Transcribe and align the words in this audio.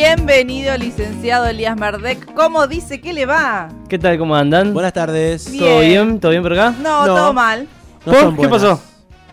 Bienvenido, 0.00 0.76
licenciado 0.76 1.46
Elías 1.46 1.74
Merdek. 1.74 2.34
¿Cómo 2.34 2.66
dice 2.66 3.00
que 3.00 3.14
le 3.14 3.24
va? 3.24 3.70
¿Qué 3.88 3.98
tal? 3.98 4.18
¿Cómo 4.18 4.36
andan? 4.36 4.74
Buenas 4.74 4.92
tardes. 4.92 5.50
Bien. 5.50 5.64
¿Todo 5.64 5.80
bien? 5.80 6.20
¿Todo 6.20 6.30
bien 6.32 6.42
por 6.42 6.52
acá? 6.52 6.74
No, 6.82 7.06
No. 7.06 7.14
todo 7.14 7.32
mal. 7.32 7.66
No 8.04 8.12
¿Por? 8.12 8.20
son 8.20 8.36
¿Qué 8.36 8.46
buenas. 8.46 8.62
pasó? 8.62 8.82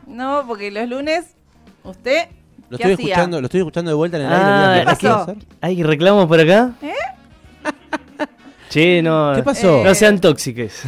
No, 0.07 0.45
porque 0.47 0.71
los 0.71 0.87
lunes, 0.87 1.25
usted, 1.83 2.27
Lo 2.69 2.77
¿qué 2.77 2.83
estoy 2.83 2.93
hacía? 2.93 3.07
escuchando, 3.07 3.41
lo 3.41 3.47
estoy 3.47 3.59
escuchando 3.59 3.91
de 3.91 3.95
vuelta 3.95 4.15
en 4.17 4.23
el 4.25 4.31
Ah, 4.31 4.35
aire. 4.35 4.85
¿Qué 4.85 5.05
Elías, 5.05 5.25
pasó? 5.25 5.35
¿Hay 5.59 5.83
reclamos 5.83 6.27
por 6.27 6.39
acá? 6.39 6.71
¿Eh? 6.81 6.93
Che, 8.69 9.01
no. 9.01 9.33
¿Qué 9.35 9.43
pasó? 9.43 9.81
Eh, 9.81 9.83
No 9.83 9.93
sean 9.93 10.21
tóxicos. 10.21 10.81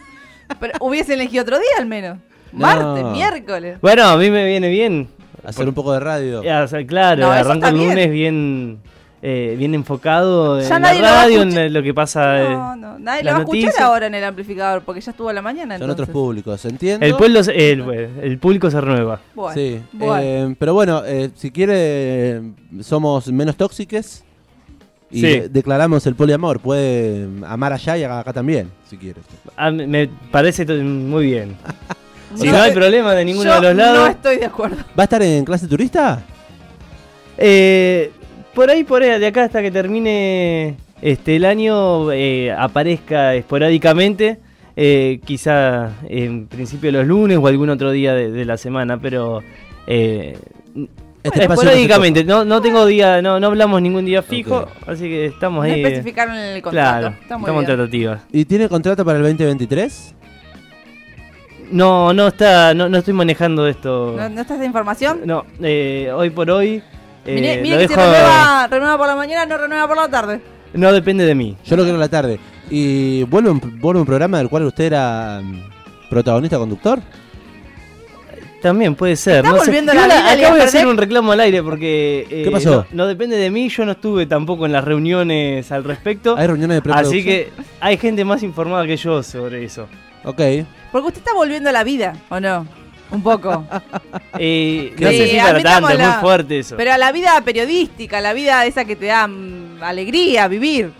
Pero 0.58 0.72
hubiese 0.80 1.12
elegido 1.12 1.42
otro 1.42 1.58
día 1.58 1.68
al 1.78 1.84
menos. 1.84 2.16
No. 2.52 2.60
Martes, 2.60 3.04
miércoles. 3.12 3.78
Bueno, 3.82 4.04
a 4.04 4.16
mí 4.16 4.30
me 4.30 4.46
viene 4.46 4.70
bien. 4.70 5.06
Hacer 5.44 5.68
un 5.68 5.74
poco 5.74 5.92
de 5.92 6.00
radio. 6.00 6.42
Ya, 6.42 6.62
o 6.62 6.66
sea, 6.68 6.84
claro, 6.86 7.26
No, 7.26 7.34
eso 7.34 7.40
arranco 7.50 7.66
está 7.66 7.68
el 7.68 7.74
bien. 7.74 7.88
lunes 7.90 8.10
bien, 8.10 8.80
eh, 9.20 9.56
bien 9.58 9.74
enfocado 9.74 10.60
Ya 10.60 10.76
en 10.76 10.82
la 10.82 10.92
radio, 10.94 11.42
en 11.42 11.72
lo 11.72 11.82
que 11.82 11.92
pasa. 11.92 12.40
eh, 12.42 12.48
No, 12.50 12.76
no, 12.76 12.98
nadie 12.98 13.24
lo 13.24 13.32
va 13.32 13.36
a 13.38 13.40
escuchar 13.40 13.72
ahora 13.82 14.06
en 14.06 14.14
el 14.14 14.24
amplificador 14.24 14.82
porque 14.82 15.00
ya 15.00 15.10
estuvo 15.10 15.28
a 15.28 15.32
la 15.32 15.42
mañana. 15.42 15.76
Son 15.76 15.90
entonces. 15.90 16.02
otros 16.04 16.08
públicos, 16.12 16.64
¿entiendo? 16.64 17.04
El, 17.04 17.14
pueblo, 17.16 17.40
el, 17.40 18.10
el 18.22 18.38
público 18.38 18.70
se 18.70 18.80
renueva. 18.80 19.20
Bueno, 19.34 19.54
Sí, 19.54 19.80
bueno. 19.92 20.18
eh, 20.22 20.56
pero 20.58 20.74
bueno, 20.74 21.02
eh, 21.04 21.30
si 21.34 21.50
quiere, 21.50 21.74
eh, 21.76 22.42
somos 22.80 23.26
menos 23.32 23.56
tóxiques 23.56 24.22
y 25.10 25.20
Sí. 25.20 25.42
declaramos 25.50 26.06
el 26.06 26.14
poliamor. 26.14 26.60
Puede 26.60 27.26
amar 27.46 27.72
allá 27.72 27.96
y 27.98 28.04
acá 28.04 28.32
también, 28.32 28.70
si 28.88 28.96
quiere. 28.98 29.20
Ah, 29.56 29.70
me- 29.70 30.08
parece 30.30 30.64
muy 30.66 31.26
bien. 31.26 31.56
Si 32.36 32.44
No 32.44 32.52
no, 32.52 32.62
hay 32.62 32.72
problema 32.72 33.14
de 33.14 33.24
ninguno 33.24 33.48
Yo 33.48 33.54
de 33.56 33.68
los 33.68 33.74
No 33.74 33.82
lados. 33.94 34.10
estoy 34.10 34.36
de 34.36 34.44
acuerdo. 34.44 34.76
¿Va 34.76 35.02
a 35.02 35.04
estar 35.04 35.22
en 35.22 35.46
clase 35.46 35.66
turista? 35.66 36.22
Eh, 37.38 38.12
por 38.58 38.70
ahí, 38.70 38.82
por 38.82 39.04
ahí, 39.04 39.20
de 39.20 39.26
acá 39.28 39.44
hasta 39.44 39.62
que 39.62 39.70
termine 39.70 40.74
este 41.00 41.36
el 41.36 41.44
año, 41.44 42.10
eh, 42.10 42.50
aparezca 42.50 43.36
esporádicamente. 43.36 44.38
eh, 44.74 45.20
quizá 45.24 45.92
en 46.08 46.48
principio 46.48 46.90
los 46.90 47.06
lunes 47.06 47.38
o 47.40 47.46
algún 47.46 47.70
otro 47.70 47.92
día 47.92 48.14
de, 48.14 48.32
de 48.32 48.44
la 48.44 48.56
semana, 48.56 48.98
pero 49.00 49.42
eh, 49.86 50.36
Este 51.22 51.42
espacio 51.42 51.62
esporádicamente. 51.62 52.24
No, 52.24 52.44
no 52.44 52.60
tengo 52.60 52.84
día, 52.84 53.22
no, 53.22 53.38
no 53.38 53.46
hablamos 53.46 53.80
ningún 53.80 54.04
día 54.04 54.22
fijo, 54.22 54.66
así 54.88 55.04
que 55.04 55.26
estamos 55.26 55.64
No 55.64 55.72
ahí. 55.72 55.80
especificaron 55.84 56.34
en 56.34 56.56
el 56.56 56.62
contrato. 56.62 56.98
Claro, 57.00 57.14
estamos 57.22 57.48
en 57.48 57.54
bien. 57.54 57.66
tratativas. 57.66 58.22
¿Y 58.32 58.44
tiene 58.44 58.68
contrato 58.68 59.04
para 59.04 59.18
el 59.18 59.24
2023? 59.24 60.14
No, 61.70 62.12
no 62.12 62.26
está, 62.28 62.74
no, 62.74 62.88
no 62.88 62.98
estoy 62.98 63.14
manejando 63.14 63.68
esto. 63.68 64.14
¿No, 64.18 64.28
no 64.28 64.40
estás 64.40 64.58
de 64.58 64.66
información? 64.66 65.20
No, 65.26 65.44
eh, 65.62 66.10
hoy 66.12 66.30
por 66.30 66.50
hoy. 66.50 66.82
Eh, 67.28 67.34
mire 67.34 67.62
mire 67.62 67.78
que 67.78 67.88
si 67.88 67.94
dejo- 67.94 68.00
renueva, 68.02 68.66
renueva 68.68 68.98
por 68.98 69.06
la 69.06 69.16
mañana, 69.16 69.46
no 69.46 69.58
renueva 69.58 69.86
por 69.88 69.96
la 69.96 70.08
tarde. 70.08 70.40
No 70.74 70.92
depende 70.92 71.24
de 71.24 71.34
mí. 71.34 71.56
Yo 71.64 71.76
lo 71.76 71.82
quiero 71.82 71.96
en 71.96 72.00
la 72.00 72.08
tarde. 72.08 72.38
¿Y 72.70 73.22
vuelve 73.24 73.50
un, 73.50 73.60
vuelve 73.80 74.00
un 74.00 74.06
programa 74.06 74.38
del 74.38 74.48
cual 74.48 74.64
usted 74.64 74.84
era 74.84 75.40
mm, 75.42 76.08
protagonista, 76.10 76.58
conductor? 76.58 77.00
También 78.60 78.94
puede 78.96 79.14
ser. 79.14 79.36
Está 79.36 79.50
no 79.50 79.58
sé. 79.58 79.66
volviendo 79.66 79.92
Igual 79.92 80.08
la 80.08 80.14
vida, 80.16 80.24
acá 80.24 80.34
Elías 80.34 80.50
voy 80.50 80.60
a 80.60 80.64
hacer 80.64 80.86
un 80.88 80.96
reclamo 80.96 81.30
al 81.32 81.40
aire 81.40 81.62
porque. 81.62 82.26
eh, 82.28 82.42
¿Qué 82.44 82.50
pasó? 82.50 82.70
No, 82.90 83.04
no 83.04 83.06
depende 83.06 83.36
de 83.36 83.50
mí, 83.50 83.68
yo 83.68 83.84
no 83.84 83.92
estuve 83.92 84.26
tampoco 84.26 84.66
en 84.66 84.72
las 84.72 84.82
reuniones 84.84 85.70
al 85.70 85.84
respecto. 85.84 86.36
Hay 86.36 86.46
reuniones 86.48 86.76
de 86.78 86.82
preproducción. 86.82 87.18
Así 87.20 87.24
que 87.24 87.50
hay 87.80 87.96
gente 87.98 88.24
más 88.24 88.42
informada 88.42 88.84
que 88.84 88.96
yo 88.96 89.22
sobre 89.22 89.64
eso. 89.64 89.86
Ok. 90.24 90.40
Porque 90.90 91.06
usted 91.08 91.20
está 91.20 91.34
volviendo 91.34 91.68
a 91.68 91.72
la 91.72 91.84
vida, 91.84 92.14
¿o 92.30 92.40
no? 92.40 92.66
Un 93.10 93.22
poco. 93.22 93.64
Eh, 94.40 94.92
no 94.98 95.08
sé 95.08 95.28
si 95.30 95.36
para 95.36 95.52
tanto, 95.54 95.58
es 95.58 95.64
admitámosla. 95.66 96.10
muy 96.12 96.20
fuerte 96.20 96.58
eso. 96.60 96.76
Pero 96.76 96.92
a 96.92 96.98
la 96.98 97.10
vida 97.10 97.40
periodística, 97.44 98.20
la 98.20 98.32
vida 98.32 98.64
esa 98.66 98.84
que 98.84 98.94
te 98.94 99.06
da 99.06 99.26
mm, 99.26 99.82
alegría, 99.82 100.46
vivir. 100.46 100.92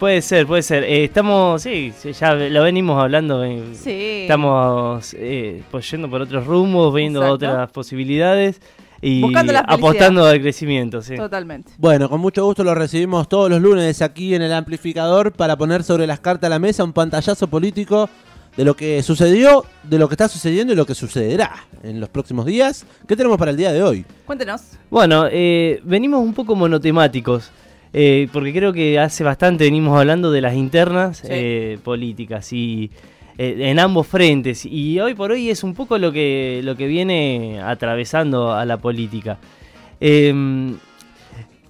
Puede 0.00 0.20
ser, 0.20 0.46
puede 0.48 0.62
ser. 0.62 0.82
Eh, 0.82 1.04
estamos, 1.04 1.62
sí, 1.62 1.92
ya 2.18 2.34
lo 2.34 2.62
venimos 2.64 3.00
hablando. 3.00 3.44
eh, 3.44 3.62
Sí. 3.74 4.22
Estamos 4.22 5.14
eh, 5.16 5.62
pues, 5.70 5.88
yendo 5.90 6.10
por 6.10 6.22
otros 6.22 6.44
rumbos, 6.44 6.92
viendo 6.92 7.20
Exacto. 7.22 7.34
otras 7.46 7.70
posibilidades 7.70 8.60
y 9.00 9.20
Buscando 9.20 9.52
la 9.52 9.60
apostando 9.60 10.24
al 10.24 10.40
crecimiento. 10.40 11.02
Sí. 11.02 11.16
Totalmente. 11.16 11.70
Bueno, 11.78 12.08
con 12.08 12.20
mucho 12.20 12.44
gusto 12.44 12.64
lo 12.64 12.74
recibimos 12.74 13.28
todos 13.28 13.48
los 13.48 13.60
lunes 13.60 14.02
aquí 14.02 14.34
en 14.34 14.42
el 14.42 14.52
amplificador 14.52 15.32
para 15.32 15.56
poner 15.56 15.84
sobre 15.84 16.06
las 16.08 16.18
cartas 16.18 16.48
a 16.48 16.50
la 16.50 16.58
mesa 16.58 16.82
un 16.82 16.92
pantallazo 16.92 17.46
político 17.46 18.08
de 18.56 18.64
lo 18.64 18.74
que 18.76 19.02
sucedió, 19.02 19.64
de 19.82 19.98
lo 19.98 20.08
que 20.08 20.14
está 20.14 20.28
sucediendo 20.28 20.72
y 20.72 20.76
lo 20.76 20.84
que 20.86 20.94
sucederá 20.94 21.52
en 21.82 22.00
los 22.00 22.08
próximos 22.08 22.44
días. 22.46 22.84
¿Qué 23.08 23.16
tenemos 23.16 23.38
para 23.38 23.50
el 23.50 23.56
día 23.56 23.72
de 23.72 23.82
hoy? 23.82 24.04
Cuéntenos. 24.26 24.62
Bueno, 24.90 25.26
eh, 25.30 25.80
venimos 25.84 26.20
un 26.20 26.34
poco 26.34 26.54
monotemáticos, 26.54 27.50
eh, 27.94 28.28
porque 28.32 28.52
creo 28.52 28.72
que 28.72 28.98
hace 28.98 29.24
bastante 29.24 29.64
venimos 29.64 29.98
hablando 29.98 30.30
de 30.30 30.40
las 30.42 30.54
internas 30.54 31.18
Sí. 31.18 31.28
eh, 31.30 31.78
políticas 31.82 32.52
y 32.52 32.90
eh, 33.38 33.56
en 33.70 33.78
ambos 33.78 34.06
frentes. 34.06 34.66
Y 34.66 35.00
hoy 35.00 35.14
por 35.14 35.30
hoy 35.30 35.48
es 35.48 35.62
un 35.64 35.74
poco 35.74 35.96
lo 35.96 36.12
que, 36.12 36.60
lo 36.62 36.76
que 36.76 36.86
viene 36.86 37.60
atravesando 37.64 38.52
a 38.52 38.64
la 38.66 38.76
política. 38.76 39.38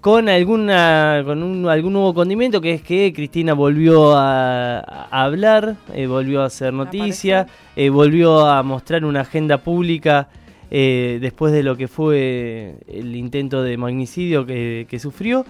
Con 0.02 0.28
alguna 0.28 1.22
con 1.24 1.44
un- 1.44 1.68
algún 1.68 1.92
nuevo 1.92 2.12
condimento 2.12 2.60
que 2.60 2.72
es 2.72 2.82
que 2.82 3.12
Cristina 3.12 3.54
volvió 3.54 4.16
a, 4.16 4.80
a 4.80 5.24
hablar, 5.24 5.76
eh, 5.94 6.08
volvió 6.08 6.42
a 6.42 6.46
hacer 6.46 6.72
noticia, 6.72 7.46
eh, 7.76 7.88
volvió 7.88 8.44
a 8.46 8.64
mostrar 8.64 9.04
una 9.04 9.20
agenda 9.20 9.58
pública 9.58 10.26
eh, 10.72 11.18
después 11.20 11.52
de 11.52 11.62
lo 11.62 11.76
que 11.76 11.86
fue 11.86 12.74
el 12.88 13.14
intento 13.14 13.62
de 13.62 13.76
magnicidio 13.76 14.44
que, 14.44 14.86
que 14.90 14.98
sufrió. 14.98 15.46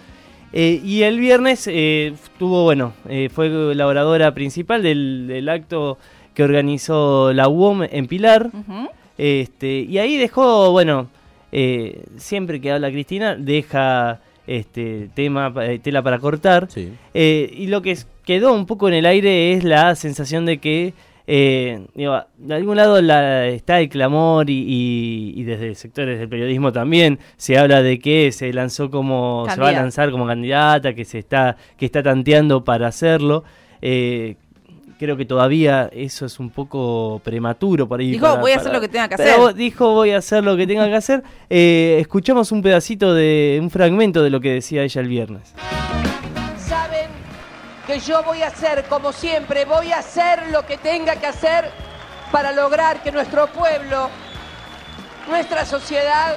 Y 0.55 1.01
el 1.01 1.19
viernes 1.19 1.65
tuvo, 2.39 2.65
bueno, 2.65 2.93
fue 3.33 3.75
la 3.75 3.87
oradora 3.87 4.35
principal 4.35 4.83
del, 4.83 5.27
del 5.27 5.49
acto 5.49 5.97
que 6.35 6.43
organizó 6.45 7.33
la 7.33 7.49
UOM 7.49 7.85
en 7.91 8.07
Pilar. 8.07 8.51
Este, 9.17 9.79
y 9.89 9.97
ahí 9.97 10.19
dejó, 10.19 10.71
bueno, 10.73 11.09
siempre 12.19 12.61
que 12.61 12.71
habla 12.71 12.91
Cristina, 12.91 13.35
deja 13.35 14.21
este 14.47 15.09
tema, 15.15 15.53
eh, 15.63 15.79
tela 15.79 16.03
para 16.03 16.19
cortar. 16.19 16.67
Sí. 16.71 16.93
Eh, 17.15 17.53
y 17.57 17.67
lo 17.69 17.83
que 17.83 17.93
es- 17.93 18.07
quedó 18.25 18.53
un 18.55 18.67
poco 18.67 18.89
en 18.89 18.95
el 18.95 19.07
aire 19.07 19.53
es 19.53 19.65
la 19.65 19.95
sensación 19.95 20.47
de 20.47 20.59
que 20.59 20.95
eh, 21.29 21.87
digo, 21.95 22.21
de 22.37 22.55
algún 22.57 22.77
lado 22.77 23.01
la- 23.01 23.47
está 23.47 23.79
el 23.81 23.89
clamor 23.89 24.51
y, 24.51 24.55
y- 24.67 25.33
y 25.41 25.45
desde 25.45 25.77
sectores 25.77 26.19
del 26.19 26.29
periodismo 26.29 26.73
también 26.73 27.21
se 27.37 27.57
habla 27.59 27.81
de 27.81 28.01
que 28.01 28.33
se 28.33 28.53
lanzó 28.53 28.91
como 28.91 29.45
se 29.45 29.51
va 29.51 29.53
a 29.53 29.57
Candidata. 29.57 29.83
lanzar 29.83 30.11
como 30.11 30.27
candidata, 30.27 30.95
que 30.95 31.05
se 31.05 31.21
está 31.21 31.57
que 31.79 31.87
está 31.87 32.03
tanteando 32.03 32.65
para 32.65 32.89
hacerlo. 32.89 33.45
Eh, 33.81 34.35
creo 35.03 35.17
que 35.17 35.25
todavía 35.25 35.91
eso 35.93 36.27
es 36.27 36.39
un 36.39 36.49
poco 36.51 37.21
prematuro 37.25 37.89
por 37.89 37.99
ahí. 37.99 38.13
Dijo, 38.13 38.23
para- 38.25 38.41
voy 38.41 38.53
a 38.53 38.55
para- 38.55 38.61
hacer 38.63 38.73
lo 38.73 38.81
que 38.81 38.89
tenga 38.89 39.09
que 39.09 39.17
pero 39.17 39.45
hacer. 39.47 39.55
dijo 39.57 39.93
voy 39.95 40.11
a 40.13 40.19
hacer 40.19 40.45
lo 40.45 40.57
que 40.57 40.67
tenga 40.67 40.87
que 40.89 40.95
hacer. 40.95 41.23
Eh, 41.51 41.99
escuchamos 42.01 42.51
un 42.53 42.63
pedacito 42.63 43.13
de 43.13 43.59
un 43.61 43.69
fragmento 43.69 44.23
de 44.23 44.31
lo 44.31 44.41
que 44.41 44.51
decía 44.53 44.83
ella 44.85 45.01
el 45.01 45.09
viernes. 45.09 45.53
saben 46.57 47.09
que 47.87 47.99
yo 47.99 48.23
voy 48.23 48.43
a 48.43 48.47
hacer, 48.47 48.85
como 48.89 49.13
siempre, 49.13 49.65
voy 49.65 49.91
a 49.93 49.99
hacer 49.99 50.49
lo 50.53 50.65
que 50.65 50.79
tenga 50.79 51.17
que 51.17 51.27
hacer 51.27 51.69
para 52.31 52.53
lograr 52.53 53.03
que 53.03 53.11
nuestro 53.13 53.49
pueblo, 53.49 54.09
nuestra 55.29 55.65
sociedad, 55.67 56.37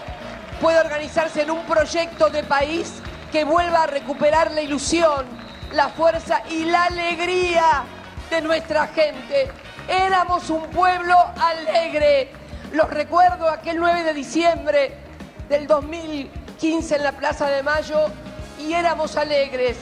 pueda 0.59 0.81
organizarse 0.81 1.43
en 1.43 1.51
un 1.51 1.63
proyecto 1.65 2.29
de 2.29 2.43
país 2.43 3.01
que 3.31 3.43
vuelva 3.43 3.83
a 3.83 3.87
recuperar 3.87 4.51
la 4.51 4.61
ilusión, 4.63 5.25
la 5.73 5.89
fuerza 5.89 6.41
y 6.49 6.65
la 6.65 6.85
alegría 6.85 7.83
de 8.29 8.41
nuestra 8.41 8.87
gente. 8.87 9.49
Éramos 9.87 10.49
un 10.49 10.63
pueblo 10.69 11.15
alegre. 11.39 12.31
Los 12.71 12.89
recuerdo 12.89 13.49
aquel 13.49 13.77
9 13.77 14.03
de 14.03 14.13
diciembre 14.13 14.97
del 15.49 15.67
2015 15.67 16.95
en 16.95 17.03
la 17.03 17.11
Plaza 17.11 17.47
de 17.47 17.63
Mayo 17.63 18.07
y 18.59 18.73
éramos 18.73 19.15
alegres. 19.15 19.77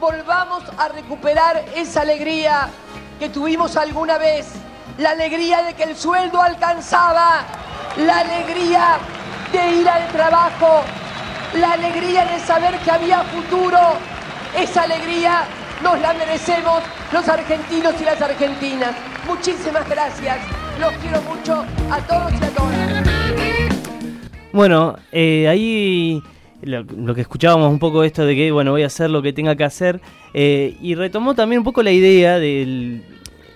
Volvamos 0.00 0.62
a 0.76 0.88
recuperar 0.88 1.64
esa 1.74 2.02
alegría 2.02 2.68
que 3.18 3.28
tuvimos 3.28 3.76
alguna 3.76 4.18
vez, 4.18 4.46
la 4.98 5.10
alegría 5.10 5.62
de 5.62 5.74
que 5.74 5.84
el 5.84 5.96
sueldo 5.96 6.40
alcanzaba, 6.40 7.44
la 7.96 8.18
alegría 8.18 8.98
de 9.52 9.70
ir 9.76 9.88
al 9.88 10.06
trabajo, 10.08 10.82
la 11.54 11.72
alegría 11.72 12.26
de 12.26 12.38
saber 12.40 12.78
que 12.78 12.90
había 12.90 13.22
futuro, 13.24 13.78
esa 14.56 14.82
alegría 14.82 15.44
nos 15.82 16.00
la 16.00 16.14
merecemos 16.14 16.82
los 17.12 17.28
argentinos 17.28 17.94
y 18.00 18.04
las 18.04 18.20
argentinas. 18.20 18.94
Muchísimas 19.26 19.88
gracias, 19.88 20.38
los 20.80 20.92
quiero 20.94 21.20
mucho 21.22 21.64
a 21.90 21.98
todos 22.06 22.32
y 22.32 22.44
a 22.44 22.48
todas. 22.50 23.08
Bueno, 24.52 24.96
eh, 25.12 25.46
ahí 25.48 26.22
lo, 26.62 27.14
que 27.14 27.20
escuchábamos 27.20 27.70
un 27.70 27.78
poco 27.78 28.02
esto 28.02 28.24
de 28.24 28.34
que, 28.34 28.50
bueno, 28.50 28.72
voy 28.72 28.82
a 28.82 28.86
hacer 28.86 29.10
lo 29.10 29.22
que 29.22 29.32
tenga 29.32 29.56
que 29.56 29.64
hacer, 29.64 30.00
eh, 30.34 30.76
y 30.80 30.94
retomó 30.94 31.34
también 31.34 31.60
un 31.60 31.64
poco 31.64 31.82
la 31.82 31.92
idea 31.92 32.38
de 32.38 33.02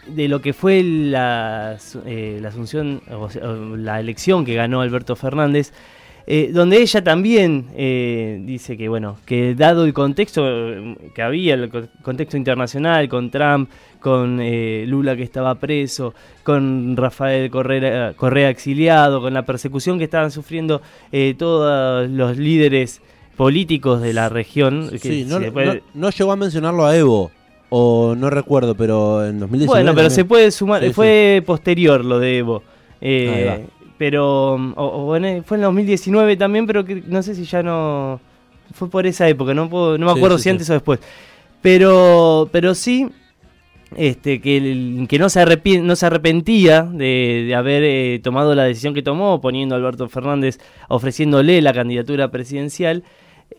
lo 0.07 0.41
que 0.41 0.53
fue 0.53 0.83
la, 0.83 1.79
eh, 2.07 2.39
la 2.41 2.49
asunción, 2.49 3.03
o 3.11 3.31
sea, 3.31 3.43
la 3.45 4.01
elección 4.01 4.45
que 4.45 4.55
ganó 4.55 4.81
Alberto 4.81 5.17
Fernández, 5.17 5.73
eh, 6.27 6.51
donde 6.53 6.81
ella 6.81 7.03
también 7.03 7.67
eh, 7.77 8.41
dice 8.45 8.77
que, 8.77 8.89
bueno, 8.89 9.17
que 9.27 9.55
dado 9.55 9.85
el 9.85 9.93
contexto 9.93 10.43
que 11.15 11.23
había, 11.23 11.55
el 11.55 11.69
co- 11.69 11.83
contexto 12.03 12.37
internacional, 12.37 13.09
con 13.09 13.31
Trump, 13.31 13.69
con 14.01 14.39
eh, 14.41 14.85
Lula 14.87 15.17
que 15.17 15.23
estaba 15.23 15.55
preso, 15.57 16.15
con 16.43 16.97
Rafael 16.97 17.51
Correa, 17.51 18.13
Correa 18.15 18.51
exiliado, 18.51 19.21
con 19.21 19.35
la 19.35 19.45
persecución 19.45 19.99
que 19.99 20.05
estaban 20.05 20.31
sufriendo 20.31 20.81
eh, 21.13 21.35
todos 21.39 22.09
los 22.11 22.37
líderes 22.37 23.01
políticos 23.37 24.01
de 24.01 24.13
la 24.13 24.29
región. 24.29 24.89
que 24.91 24.99
Sí, 24.99 25.25
no, 25.27 25.39
después- 25.41 25.67
no- 25.67 25.81
no 25.95 26.11
llegó 26.11 26.33
a 26.33 26.37
mencionarlo 26.37 26.87
a 26.87 26.97
Evo, 26.97 27.31
o 27.71 28.15
no 28.17 28.29
recuerdo, 28.31 28.75
pero 28.75 29.27
en 29.27 29.41
2019. 29.41 29.67
Bueno, 29.83 29.97
pero 29.97 30.11
se 30.11 30.25
puede 30.25 30.51
sumar, 30.51 30.83
Sí, 30.83 30.89
sí. 30.89 30.93
fue 30.93 31.43
posterior 31.47 32.05
lo 32.05 32.19
de 32.19 32.39
Evo. 32.39 32.63
Eh. 33.01 33.67
Pero 34.03 34.55
um, 34.55 34.73
o- 34.77 34.85
o 35.07 35.17
en 35.17 35.25
el- 35.25 35.45
fue 35.45 35.59
en 35.59 35.63
2019 35.63 36.37
también, 36.37 36.67
pero 36.67 36.85
que- 36.85 37.05
no 37.07 37.23
sé 37.23 37.37
si 37.37 37.45
ya 37.45 37.63
no 37.63 38.21
fue 38.75 38.91
por 38.91 39.07
esa 39.07 39.29
época, 39.29 39.55
no 39.55 39.71
puedo- 39.71 39.97
no 39.97 40.07
me 40.07 40.13
acuerdo 40.13 40.39
sí, 40.39 40.43
si 40.43 40.45
sí. 40.45 40.51
antes 40.51 40.71
o 40.71 40.73
después. 40.73 40.99
Pero 41.61 42.49
pero 42.51 42.75
sí 42.75 43.07
este 43.97 44.41
que, 44.41 45.07
que 45.09 45.19
no 45.21 45.29
se 45.29 45.41
arrepien- 45.41 45.83
no 45.83 45.95
se 45.95 46.07
arrepentía 46.07 46.83
de, 46.83 47.45
de 47.47 47.55
haber 47.55 47.83
eh, 47.85 48.21
tomado 48.25 48.55
la 48.57 48.65
decisión 48.65 48.93
que 48.93 49.03
tomó, 49.03 49.41
poniendo 49.41 49.75
a 49.75 49.79
Alberto 49.79 50.09
Fernández, 50.09 50.59
ofreciéndole 50.89 51.61
la 51.63 51.73
candidatura 51.73 52.31
presidencial. 52.33 53.05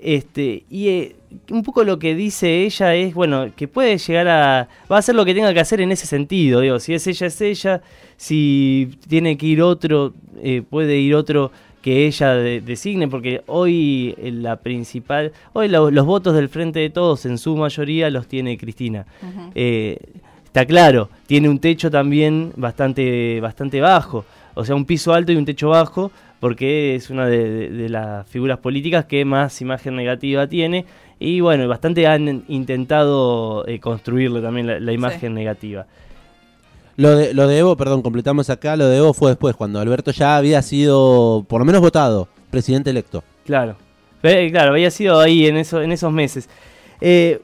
Este, 0.02 0.64
y 0.70 0.88
eh, 0.90 1.16
un 1.52 1.64
poco 1.64 1.84
lo 1.84 2.00
que 2.00 2.16
dice 2.16 2.64
ella 2.64 2.96
es, 2.96 3.14
bueno, 3.14 3.48
que 3.56 3.68
puede 3.68 3.98
llegar 3.98 4.28
a... 4.28 4.68
Va 4.92 4.96
a 4.98 5.00
hacer 5.00 5.16
lo 5.16 5.26
que 5.26 5.34
tenga 5.34 5.54
que 5.54 5.60
hacer 5.60 5.82
en 5.82 5.92
ese 5.92 6.06
sentido, 6.08 6.62
digo, 6.62 6.80
si 6.80 6.94
es 6.94 7.06
ella, 7.08 7.28
es 7.28 7.42
ella, 7.42 7.82
si 8.18 8.98
tiene 9.08 9.38
que 9.38 9.46
ir 9.48 9.62
otro, 9.62 10.14
eh, 10.42 10.62
puede 10.68 10.98
ir 11.00 11.16
otro 11.16 11.52
que 11.82 12.06
ella 12.08 12.34
de- 12.36 12.62
designe, 12.62 13.08
porque 13.08 13.42
hoy 13.48 14.16
eh, 14.18 14.32
la 14.32 14.56
principal, 14.58 15.32
hoy 15.54 15.68
lo- 15.68 15.92
los 15.92 16.06
votos 16.06 16.34
del 16.36 16.48
Frente 16.50 16.80
de 16.80 16.90
Todos 16.90 17.26
en 17.26 17.38
su 17.38 17.56
mayoría 17.58 18.10
los 18.10 18.28
tiene 18.28 18.58
Cristina. 18.58 19.06
Eh, 19.56 19.98
está 20.46 20.66
claro, 20.66 21.10
tiene 21.28 21.50
un 21.50 21.60
techo 21.60 21.92
también 21.92 22.54
bastante, 22.56 23.40
bastante 23.42 23.82
bajo, 23.82 24.24
o 24.54 24.64
sea, 24.64 24.76
un 24.76 24.86
piso 24.86 25.14
alto 25.14 25.32
y 25.32 25.36
un 25.36 25.46
techo 25.46 25.70
bajo, 25.70 26.12
porque 26.44 26.94
es 26.96 27.10
una 27.10 27.26
de, 27.26 27.50
de- 27.50 27.70
de 27.70 27.88
las 27.88 28.28
figuras 28.28 28.60
políticas 28.60 29.06
que 29.06 29.24
más 29.24 29.62
imagen 29.62 29.96
negativa 29.96 30.46
tiene, 30.46 30.86
y 31.18 31.40
bueno, 31.40 31.66
bastante 31.70 32.06
han 32.06 32.44
intentado 32.50 33.66
eh, 33.66 33.80
construirle 33.80 34.42
también 34.42 34.68
la, 34.68 34.78
la 34.78 34.92
imagen 34.92 35.34
negativa. 35.34 35.86
Lo 36.98 37.16
de, 37.16 37.34
lo 37.34 37.48
de 37.48 37.60
Evo, 37.60 37.78
perdón, 37.78 38.02
completamos 38.02 38.50
acá, 38.50 38.76
lo 38.76 38.88
de 38.88 38.98
Evo 38.98 39.14
fue 39.14 39.32
después, 39.32 39.56
cuando 39.56 39.80
Alberto 39.80 40.12
ya 40.12 40.36
había 40.36 40.62
sido, 40.62 41.46
por 41.48 41.60
lo 41.62 41.66
menos 41.66 41.80
votado, 41.80 42.28
presidente 42.52 42.90
electo. 42.90 43.24
Claro, 43.46 43.78
Eh, 44.22 44.50
claro, 44.52 44.72
había 44.74 44.92
sido 44.92 45.22
ahí 45.22 45.48
en, 45.48 45.56
eso, 45.56 45.82
en 45.82 45.94
esos 45.94 46.12
meses. 46.12 46.50
Eh, 47.00 47.40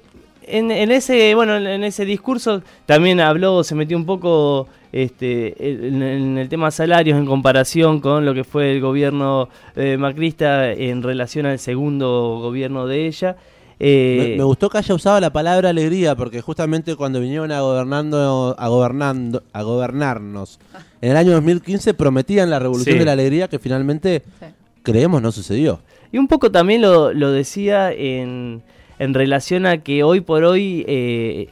en, 0.50 0.72
en 0.72 0.92
ese, 0.92 1.34
bueno, 1.36 1.56
en 1.58 1.84
ese 1.84 2.06
discurso 2.06 2.62
también 2.86 3.20
habló, 3.20 3.64
se 3.64 3.76
metió 3.76 3.96
un 3.98 4.06
poco 4.06 4.68
este, 4.92 5.54
en, 5.88 6.02
en 6.02 6.38
el 6.38 6.50
tema 6.50 6.72
salarios 6.72 7.18
en 7.18 7.26
comparación 7.26 8.00
con 8.02 8.26
lo 8.26 8.34
que 8.34 8.44
fue 8.44 8.72
el 8.72 8.82
gobierno 8.82 9.50
eh, 9.76 9.98
macrista 9.98 10.72
en 10.72 11.04
relación 11.04 11.46
al 11.46 11.60
segundo 11.60 12.40
gobierno 12.42 12.88
de 12.88 13.08
ella. 13.08 13.36
Eh, 13.82 14.32
Me, 14.32 14.38
me 14.40 14.44
gustó 14.44 14.70
que 14.70 14.78
haya 14.80 14.94
usado 14.94 15.20
la 15.22 15.32
palabra 15.32 15.70
alegría, 15.70 16.14
porque 16.16 16.42
justamente 16.42 16.96
cuando 16.98 17.22
vinieron 17.22 17.50
a 17.54 17.62
gobernando, 17.62 18.54
a 18.60 18.68
gobernando, 18.68 19.44
a 19.54 19.62
gobernarnos 19.64 20.60
en 21.02 21.12
el 21.12 21.18
año 21.18 21.32
2015 21.32 21.94
prometían 21.94 22.50
la 22.50 22.60
revolución 22.60 22.96
Sí. 22.96 23.00
de 23.00 23.06
la 23.06 23.14
alegría 23.14 23.48
que 23.48 23.58
finalmente 23.60 24.24
Sí. 24.40 24.46
creemos 24.84 25.22
no 25.22 25.32
sucedió. 25.32 25.80
Y 26.12 26.18
un 26.18 26.28
poco 26.28 26.52
también 26.52 26.82
lo, 26.82 27.14
lo 27.14 27.32
decía 27.32 27.94
en, 27.94 28.64
en 29.00 29.14
relación 29.14 29.66
a 29.66 29.80
que 29.80 30.04
hoy 30.04 30.22
por 30.22 30.44
hoy 30.44 30.86
eh, 30.88 31.48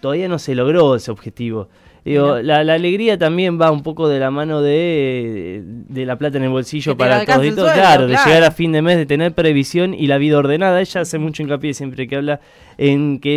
todavía 0.00 0.28
no 0.28 0.38
se 0.38 0.54
logró 0.54 0.94
ese 0.96 1.10
objetivo. 1.10 1.68
Digo, 2.04 2.38
la, 2.38 2.62
la 2.62 2.74
alegría 2.74 3.18
también 3.18 3.60
va 3.60 3.72
un 3.72 3.82
poco 3.82 4.08
de 4.08 4.20
la 4.20 4.30
mano 4.30 4.62
de, 4.62 5.60
de 5.64 6.06
la 6.06 6.14
plata 6.14 6.38
en 6.38 6.44
el 6.44 6.50
bolsillo 6.50 6.96
para 6.96 7.24
todos 7.24 7.44
y 7.44 7.50
todos. 7.50 7.68
sueldo, 7.68 7.72
Claro, 7.74 8.06
de 8.06 8.16
llegar 8.24 8.44
a 8.44 8.52
fin 8.52 8.70
de 8.70 8.80
mes, 8.80 8.96
de 8.96 9.06
tener 9.06 9.32
previsión 9.32 9.92
y 9.92 10.06
la 10.06 10.16
vida 10.16 10.38
ordenada. 10.38 10.80
Ella 10.80 11.00
hace 11.00 11.18
mucho 11.18 11.42
hincapié 11.42 11.74
siempre 11.74 12.06
que 12.06 12.14
habla 12.14 12.38
en 12.78 13.18
que 13.18 13.32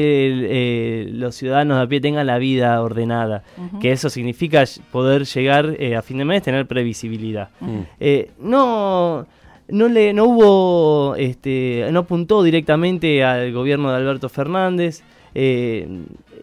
eh, 0.52 1.10
los 1.12 1.34
ciudadanos 1.34 1.78
de 1.78 1.84
a 1.84 1.88
pie 1.88 2.00
tengan 2.00 2.28
la 2.28 2.38
vida 2.38 2.80
ordenada. 2.84 3.42
Que 3.82 3.92
eso 3.92 4.08
significa 4.12 4.64
poder 4.92 5.26
llegar 5.26 5.76
eh, 5.80 5.96
a 5.96 6.04
fin 6.04 6.20
de 6.20 6.26
mes, 6.26 6.44
tener 6.44 6.68
previsibilidad. 6.68 7.50
Eh, 8.00 8.30
no, 8.40 9.26
no 9.72 9.88
le, 9.88 10.14
no 10.14 10.26
hubo, 10.26 11.16
este, 11.16 11.88
no 11.92 12.00
apuntó 12.00 12.44
directamente 12.44 13.24
al 13.24 13.52
gobierno 13.52 13.92
de 13.92 13.98
Alberto 13.98 14.30
Fernández, 14.30 15.04
eh, 15.36 15.88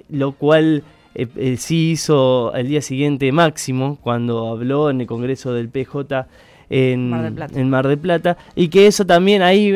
lo 0.09 0.33
cual 0.33 0.85
eh, 1.15 1.27
eh, 1.37 1.57
sí 1.59 1.93
hizo 1.93 2.55
el 2.55 2.69
día 2.69 2.83
siguiente 2.83 3.31
Máximo 3.33 3.99
cuando 4.01 4.49
habló 4.49 4.91
en 4.91 5.01
el 5.01 5.07
Congreso 5.07 5.53
del 5.53 5.69
PJ 5.69 6.27
en 6.69 7.11
Mar 7.11 7.23
del 7.23 7.33
Plata. 7.33 7.61
en 7.61 7.71
Mar 7.71 7.87
del 7.87 7.99
Plata 7.99 8.37
y 8.57 8.69
que 8.69 8.89
eso 8.89 9.07
también 9.07 9.41
ahí 9.43 9.73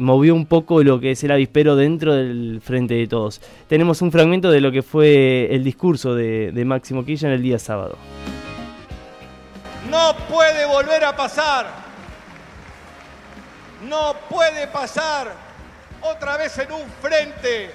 movió 0.00 0.34
un 0.34 0.46
poco 0.46 0.82
lo 0.82 0.98
que 0.98 1.10
es 1.10 1.22
el 1.22 1.30
avispero 1.30 1.76
dentro 1.76 2.14
del 2.14 2.60
Frente 2.62 2.94
de 2.94 3.06
Todos. 3.06 3.42
Tenemos 3.68 4.00
un 4.00 4.10
fragmento 4.10 4.50
de 4.50 4.62
lo 4.62 4.72
que 4.72 4.82
fue 4.82 5.48
el 5.54 5.62
discurso 5.62 6.14
de, 6.14 6.50
de 6.52 6.64
Máximo 6.64 7.04
Kirchner 7.04 7.32
el 7.32 7.42
día 7.42 7.58
sábado. 7.58 7.98
No 9.90 10.14
puede 10.30 10.64
volver 10.66 11.04
a 11.04 11.14
pasar. 11.14 11.83
No 13.84 14.14
puede 14.30 14.66
pasar 14.68 15.32
otra 16.00 16.36
vez 16.36 16.56
en 16.58 16.72
un 16.72 16.90
frente 17.02 17.70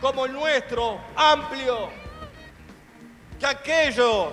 como 0.00 0.26
el 0.26 0.32
nuestro, 0.32 1.00
amplio, 1.16 1.90
que 3.38 3.46
aquellos 3.46 4.28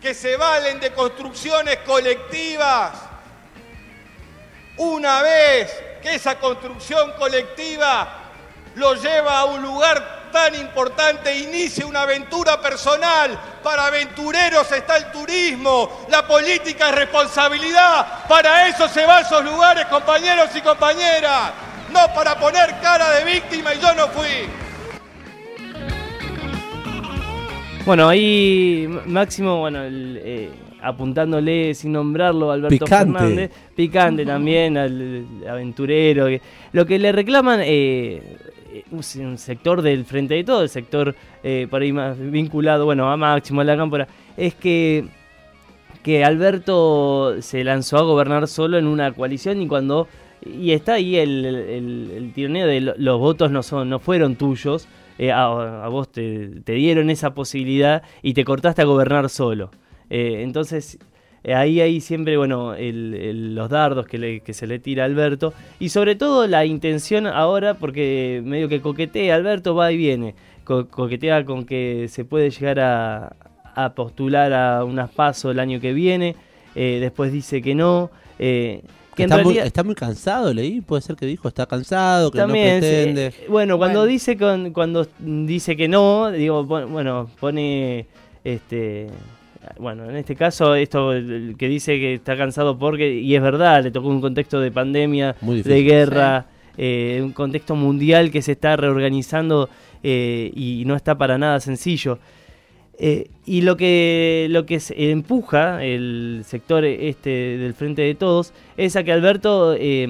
que 0.00 0.14
se 0.14 0.36
valen 0.36 0.80
de 0.80 0.92
construcciones 0.92 1.76
colectivas, 1.78 2.92
una 4.78 5.20
vez 5.22 5.70
que 6.00 6.14
esa 6.14 6.38
construcción 6.38 7.12
colectiva 7.18 8.08
lo 8.76 8.94
lleva 8.94 9.40
a 9.40 9.44
un 9.44 9.60
lugar 9.60 10.19
tan 10.30 10.54
importante, 10.54 11.36
inicie 11.38 11.84
una 11.84 12.02
aventura 12.02 12.60
personal. 12.60 13.38
Para 13.62 13.86
aventureros 13.86 14.70
está 14.72 14.96
el 14.96 15.10
turismo, 15.10 16.04
la 16.10 16.26
política 16.26 16.88
es 16.90 16.94
responsabilidad. 16.94 18.26
Para 18.28 18.68
eso 18.68 18.88
se 18.88 19.04
va 19.06 19.18
a 19.18 19.20
esos 19.20 19.44
lugares, 19.44 19.86
compañeros 19.86 20.50
y 20.54 20.60
compañeras. 20.60 21.52
No 21.92 22.14
para 22.14 22.38
poner 22.38 22.78
cara 22.80 23.10
de 23.10 23.24
víctima 23.24 23.74
y 23.74 23.80
yo 23.80 23.94
no 23.94 24.08
fui. 24.08 24.48
Bueno, 27.84 28.08
ahí 28.08 28.88
Máximo, 29.06 29.58
bueno, 29.58 29.82
el, 29.82 30.20
eh, 30.22 30.50
apuntándole 30.82 31.74
sin 31.74 31.92
nombrarlo 31.92 32.50
a 32.50 32.54
Alberto 32.54 32.84
Picante. 32.84 33.18
Fernández, 33.18 33.50
picante 33.74 34.24
también 34.24 34.76
al 34.76 35.26
aventurero. 35.48 36.28
lo 36.72 36.86
que 36.86 36.98
le 36.98 37.12
reclaman 37.12 37.60
eh, 37.62 38.36
un, 38.90 39.02
se- 39.02 39.24
un 39.26 39.38
sector 39.38 39.82
del 39.82 40.04
Frente 40.04 40.34
de 40.34 40.44
Todo, 40.44 40.62
el 40.62 40.68
sector 40.68 41.14
eh, 41.42 41.66
por 41.70 41.82
ahí 41.82 41.92
más 41.92 42.18
vinculado, 42.18 42.84
bueno, 42.84 43.10
a 43.10 43.16
Máximo, 43.16 43.60
a 43.60 43.64
la 43.64 43.76
Cámpora, 43.76 44.08
es 44.36 44.54
que 44.54 45.04
que 46.02 46.24
Alberto 46.24 47.36
se 47.42 47.62
lanzó 47.62 47.98
a 47.98 48.02
gobernar 48.02 48.48
solo 48.48 48.78
en 48.78 48.86
una 48.86 49.12
coalición 49.12 49.60
y 49.60 49.66
cuando 49.68 50.08
y 50.44 50.70
está 50.72 50.94
ahí 50.94 51.16
el, 51.16 51.44
el- 51.44 52.32
tironeo 52.34 52.66
de 52.66 52.80
lo- 52.80 52.94
los 52.96 53.18
votos 53.18 53.50
no 53.50 53.62
son 53.62 53.90
no 53.90 53.98
fueron 53.98 54.36
tuyos 54.36 54.88
eh, 55.18 55.30
a, 55.30 55.86
vos 55.88 56.10
te, 56.10 56.48
te 56.64 56.72
dieron 56.72 57.10
esa 57.10 57.34
posibilidad 57.34 58.02
y 58.22 58.32
te 58.32 58.44
cortaste 58.44 58.80
a 58.80 58.86
gobernar 58.86 59.28
solo. 59.28 59.70
Eh, 60.08 60.40
entonces 60.42 60.94
eh, 60.94 60.98
ahí 61.44 61.80
hay 61.80 62.00
siempre 62.00 62.36
bueno 62.36 62.74
el- 62.74 63.14
el- 63.14 63.54
los 63.54 63.68
dardos 63.70 64.06
que, 64.06 64.18
le- 64.18 64.40
que 64.40 64.52
se 64.52 64.66
le 64.66 64.78
tira 64.78 65.04
a 65.04 65.06
Alberto. 65.06 65.52
Y 65.78 65.88
sobre 65.88 66.14
todo 66.14 66.46
la 66.46 66.64
intención 66.66 67.26
ahora 67.26 67.74
porque 67.74 68.42
medio 68.44 68.68
que 68.68 68.80
coquetea 68.80 69.34
Alberto 69.36 69.74
va 69.74 69.90
y 69.92 69.96
viene. 69.96 70.34
Co- 70.64 70.88
coquetea 70.88 71.44
con 71.44 71.64
que 71.64 72.06
se 72.08 72.24
puede 72.24 72.50
llegar 72.50 72.78
a, 72.80 73.36
a 73.74 73.94
postular 73.94 74.52
a 74.52 74.84
unas 74.84 75.10
pasos 75.10 75.52
el 75.52 75.60
año 75.60 75.80
que 75.80 75.92
viene. 75.92 76.36
Eh, 76.74 76.98
después 77.00 77.32
dice 77.32 77.62
que 77.62 77.74
no. 77.74 78.10
Eh, 78.38 78.82
que 79.16 79.24
está, 79.24 79.36
muy, 79.36 79.44
realidad 79.44 79.66
está 79.66 79.82
muy 79.82 79.94
cansado, 79.96 80.54
leí, 80.54 80.80
puede 80.80 81.02
ser 81.02 81.16
que 81.16 81.26
dijo, 81.26 81.48
está 81.48 81.66
cansado, 81.66 82.30
que 82.30 82.38
también 82.38 82.76
no 82.80 82.86
sí, 82.86 82.92
pretende. 82.92 83.26
eh, 83.26 83.32
bueno 83.48 83.76
cuando 83.76 83.98
Bueno. 84.00 84.12
dice 84.12 84.36
con, 84.38 84.72
cuando 84.72 85.06
dice 85.18 85.76
que 85.76 85.88
no 85.88 86.30
digo 86.30 86.64
bueno 86.64 87.28
pone 87.40 88.06
este 88.44 89.08
bueno 89.78 90.08
en 90.08 90.16
este 90.16 90.34
caso 90.36 90.74
esto 90.74 91.12
el 91.12 91.54
que 91.58 91.68
dice 91.68 91.98
que 91.98 92.14
está 92.14 92.36
cansado 92.36 92.78
porque 92.78 93.14
y 93.20 93.34
es 93.34 93.42
verdad 93.42 93.82
le 93.82 93.90
tocó 93.90 94.08
un 94.08 94.20
contexto 94.20 94.58
de 94.60 94.70
pandemia 94.70 95.36
de 95.68 95.82
guerra 95.82 96.46
eh, 96.78 97.20
un 97.22 97.32
contexto 97.32 97.74
mundial 97.76 98.30
que 98.30 98.40
se 98.42 98.52
está 98.52 98.76
reorganizando 98.76 99.68
eh, 100.02 100.50
y 100.54 100.84
no 100.86 100.94
está 100.96 101.16
para 101.18 101.36
nada 101.38 101.60
sencillo 101.60 102.18
Eh, 103.02 103.30
y 103.46 103.62
lo 103.62 103.76
que, 103.78 104.46
lo 104.50 104.66
que 104.66 104.78
se 104.78 105.10
empuja 105.10 105.82
el 105.82 106.42
sector 106.44 106.84
este 106.84 107.30
del 107.56 107.72
Frente 107.72 108.02
de 108.02 108.14
Todos 108.14 108.52
es 108.76 108.94
a 108.94 109.02
que 109.04 109.10
Alberto 109.12 109.72
eh, 109.74 110.06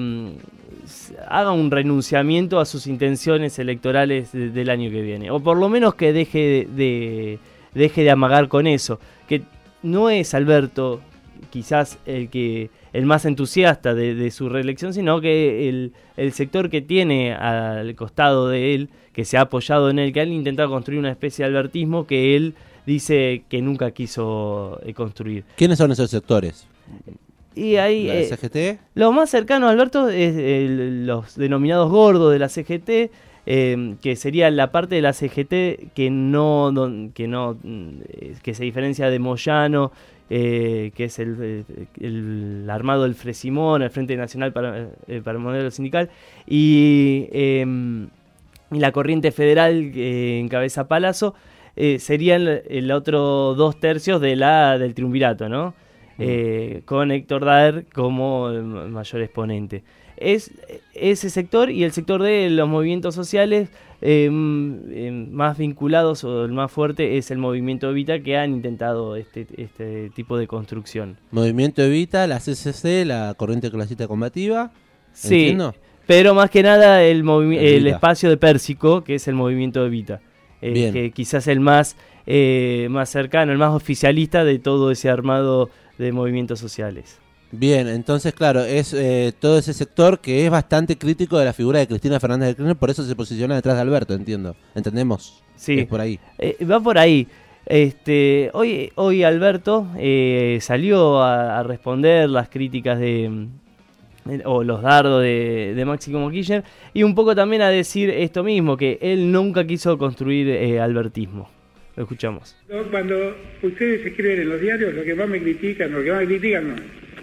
s- 0.83 1.15
haga 1.29 1.53
un 1.53 1.71
renunciamiento 1.71 2.59
a 2.59 2.65
sus 2.65 2.87
intenciones 2.87 3.57
electorales 3.59 4.33
de- 4.33 4.49
del 4.49 4.69
año 4.69 4.89
que 4.91 5.01
viene. 5.01 5.31
O 5.31 5.39
por 5.39 5.55
lo 5.55 5.69
menos 5.69 5.95
que 5.95 6.11
deje 6.11 6.39
de, 6.39 6.67
de- 6.75 7.39
deje 7.73 8.03
de 8.03 8.11
amagar 8.11 8.49
con 8.49 8.67
eso. 8.67 8.99
Que 9.31 9.43
no 9.81 10.09
es 10.09 10.33
Alberto 10.33 10.99
quizás 11.51 11.97
el 12.05 12.29
que 12.29 12.69
el 12.91 13.05
más 13.05 13.23
entusiasta 13.23 13.93
de, 13.95 14.13
de 14.13 14.29
su 14.29 14.49
reelección, 14.49 14.93
sino 14.93 15.21
que 15.21 15.69
el, 15.69 15.93
el 16.17 16.33
sector 16.33 16.69
que 16.69 16.81
tiene 16.81 17.33
al 17.33 17.95
costado 17.95 18.49
de 18.49 18.75
él, 18.75 18.89
que 19.13 19.23
se 19.23 19.37
ha 19.37 19.41
apoyado 19.41 19.89
en 19.89 19.99
él, 19.99 20.11
que 20.11 20.19
han 20.19 20.33
intentado 20.33 20.69
construir 20.69 20.99
una 20.99 21.11
especie 21.11 21.43
de 21.45 21.47
albertismo 21.49 22.05
que 22.05 22.35
él 22.35 22.55
dice 22.85 23.43
que 23.47 23.61
nunca 23.61 23.91
quiso 23.91 24.81
eh, 24.83 24.93
construir. 24.93 25.45
¿Quiénes 25.55 25.77
son 25.77 25.93
esos 25.93 26.09
sectores? 26.09 26.67
Y 27.55 27.77
ahí 27.77 28.07
¿La 28.07 28.15
eh, 28.15 28.25
SGT? 28.25 28.81
lo 28.95 29.13
más 29.13 29.29
cercano 29.29 29.67
a 29.67 29.71
Alberto 29.71 30.09
es 30.09 30.35
los 31.07 31.35
denominados 31.37 31.89
gordos 31.89 32.33
de 32.33 32.39
la 32.39 32.49
CGT, 32.49 33.11
eh, 33.45 33.95
que 34.01 34.15
sería 34.15 34.49
la 34.51 34.71
parte 34.71 34.95
de 34.95 35.01
la 35.01 35.13
CGT 35.13 35.93
que 35.93 36.09
no, 36.11 36.71
que 37.13 37.27
no, 37.27 37.57
mm, 37.63 37.89
que 38.43 38.53
se 38.53 38.63
diferencia 38.63 39.09
de 39.09 39.19
Moyano, 39.19 39.91
eh, 40.29 40.91
que 40.95 41.05
es 41.05 41.19
el, 41.19 41.37
eh, 41.41 41.63
el 41.99 42.67
armado 42.69 43.03
del 43.03 43.15
Fresimón, 43.15 43.81
el 43.81 43.89
Frente 43.89 44.15
Nacional 44.15 44.53
para, 44.53 44.89
eh, 45.07 45.21
para 45.23 45.37
el 45.37 45.43
Modelo 45.43 45.71
Sindical, 45.71 46.09
y, 46.47 47.27
em, 47.31 48.07
y 48.71 48.79
la 48.79 48.91
corriente 48.91 49.31
federal 49.31 49.91
que 49.93 50.39
encabeza 50.39 50.87
Palazzo, 50.87 51.33
serían 51.97 52.47
el, 52.69 52.91
otro 52.91 53.55
dos 53.55 53.79
tercios 53.79 54.21
de 54.21 54.35
la, 54.35 54.77
del 54.77 54.93
triunvirato, 54.93 55.49
¿no? 55.49 55.73
Eh, 56.19 56.81
con 56.85 57.09
Héctor 57.11 57.45
Daer 57.45 57.85
como 57.91 58.49
el 58.49 58.63
ma- 58.63 58.85
mayor 58.87 59.21
exponente. 59.23 59.81
Es 60.21 60.51
ese 60.93 61.29
sector 61.29 61.71
y 61.71 61.83
el 61.83 61.91
sector 61.91 62.21
de 62.21 62.49
los 62.49 62.67
movimientos 62.69 63.15
sociales 63.15 63.69
eh, 64.01 64.25
m- 64.25 64.79
eh, 64.89 65.11
más 65.11 65.57
vinculados 65.57 66.23
o 66.23 66.45
el 66.45 66.51
más 66.51 66.71
fuerte 66.71 67.17
es 67.17 67.31
el 67.31 67.37
movimiento 67.37 67.89
Evita 67.89 68.19
que 68.21 68.37
han 68.37 68.51
intentado 68.53 69.15
este, 69.15 69.47
este 69.57 70.09
tipo 70.11 70.37
de 70.37 70.47
construcción. 70.47 71.17
Movimiento 71.31 71.81
Evita, 71.81 72.27
la 72.27 72.39
CCC, 72.39 73.05
la 73.05 73.33
Corriente 73.35 73.71
Clasista 73.71 74.07
Combativa. 74.07 74.71
Sí, 75.13 75.35
¿Entiendo? 75.49 75.75
pero 76.07 76.33
más 76.33 76.49
que 76.49 76.61
nada 76.63 77.03
el, 77.03 77.27
el 77.27 77.87
espacio 77.87 78.29
de 78.29 78.37
Pérsico, 78.37 79.03
que 79.03 79.15
es 79.15 79.27
el 79.27 79.35
movimiento 79.35 79.85
Evita, 79.85 80.21
eh, 80.61 80.91
que 80.93 81.11
quizás 81.11 81.47
el 81.47 81.59
más, 81.61 81.95
eh, 82.27 82.87
más 82.91 83.09
cercano, 83.09 83.51
el 83.51 83.57
más 83.57 83.73
oficialista 83.73 84.43
de 84.43 84.59
todo 84.59 84.91
ese 84.91 85.09
armado 85.09 85.69
de 85.97 86.11
movimientos 86.11 86.59
sociales. 86.59 87.17
Bien, 87.51 87.87
entonces, 87.87 88.33
claro, 88.33 88.63
es 88.63 88.93
eh, 88.93 89.33
todo 89.37 89.57
ese 89.59 89.73
sector 89.73 90.19
que 90.19 90.45
es 90.45 90.51
bastante 90.51 90.97
crítico 90.97 91.37
de 91.37 91.45
la 91.45 91.53
figura 91.53 91.79
de 91.79 91.87
Cristina 91.87 92.19
Fernández 92.19 92.49
de 92.49 92.55
Kirchner, 92.55 92.77
por 92.77 92.89
eso 92.89 93.03
se 93.03 93.15
posiciona 93.15 93.55
detrás 93.55 93.75
de 93.75 93.81
Alberto, 93.81 94.13
entiendo. 94.13 94.55
¿Entendemos? 94.73 95.43
Sí. 95.55 95.79
Es 95.79 95.87
por 95.87 95.99
ahí. 95.99 96.19
Eh, 96.37 96.63
va 96.65 96.79
por 96.79 96.97
ahí. 96.97 97.27
Este, 97.65 98.49
hoy, 98.53 98.91
hoy 98.95 99.23
Alberto 99.23 99.87
eh, 99.97 100.57
salió 100.61 101.21
a, 101.21 101.59
a 101.59 101.63
responder 101.63 102.29
las 102.29 102.49
críticas 102.49 102.99
de 102.99 103.47
o 104.45 104.63
los 104.63 104.81
dardos 104.81 105.21
de, 105.23 105.73
de 105.75 105.85
Máximo 105.85 106.29
Kirchner 106.29 106.63
y 106.93 107.03
un 107.03 107.15
poco 107.15 107.35
también 107.35 107.61
a 107.61 107.69
decir 107.69 108.09
esto 108.09 108.43
mismo, 108.43 108.77
que 108.77 108.99
él 109.01 109.31
nunca 109.31 109.65
quiso 109.65 109.97
construir 109.97 110.47
eh, 110.47 110.79
albertismo. 110.79 111.49
Lo 111.95 112.03
escuchamos. 112.03 112.55
Cuando 112.89 113.15
ustedes 113.61 114.05
escriben 114.05 114.41
en 114.41 114.49
los 114.49 114.61
diarios, 114.61 114.93
lo 114.93 115.03
que 115.03 115.13
más 115.13 115.27
me 115.27 115.41
critican, 115.41 115.91
lo 115.91 116.03
que 116.03 116.11
más 116.11 116.21
me 116.21 116.27
critican, 116.27 116.69
no. 116.69 116.75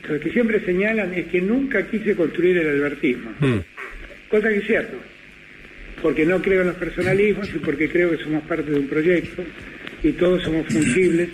Lo 0.09 0.19
que 0.19 0.31
siempre 0.31 0.61
señalan 0.61 1.13
es 1.15 1.27
que 1.27 1.41
nunca 1.41 1.87
quise 1.87 2.15
construir 2.15 2.57
el 2.57 2.69
albertismo. 2.69 3.31
Cosa 4.29 4.49
que 4.49 4.57
es 4.57 4.67
cierto. 4.67 4.97
Porque 6.01 6.25
no 6.25 6.41
creo 6.41 6.63
en 6.63 6.69
los 6.69 6.77
personalismos 6.77 7.49
y 7.55 7.59
porque 7.59 7.89
creo 7.89 8.11
que 8.11 8.23
somos 8.23 8.43
parte 8.45 8.71
de 8.71 8.79
un 8.79 8.87
proyecto 8.87 9.43
y 10.03 10.13
todos 10.13 10.43
somos 10.43 10.67
fungibles 10.67 11.29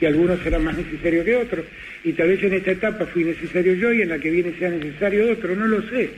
y 0.00 0.06
algunos 0.06 0.40
serán 0.40 0.64
más 0.64 0.76
necesarios 0.76 1.24
que 1.24 1.36
otros. 1.36 1.64
Y 2.04 2.12
tal 2.12 2.28
vez 2.28 2.42
en 2.42 2.54
esta 2.54 2.72
etapa 2.72 3.06
fui 3.06 3.24
necesario 3.24 3.74
yo 3.74 3.92
y 3.92 4.02
en 4.02 4.08
la 4.08 4.18
que 4.18 4.30
viene 4.30 4.54
sea 4.58 4.70
necesario 4.70 5.30
otro, 5.30 5.54
no 5.54 5.66
lo 5.66 5.82
sé. 5.88 6.10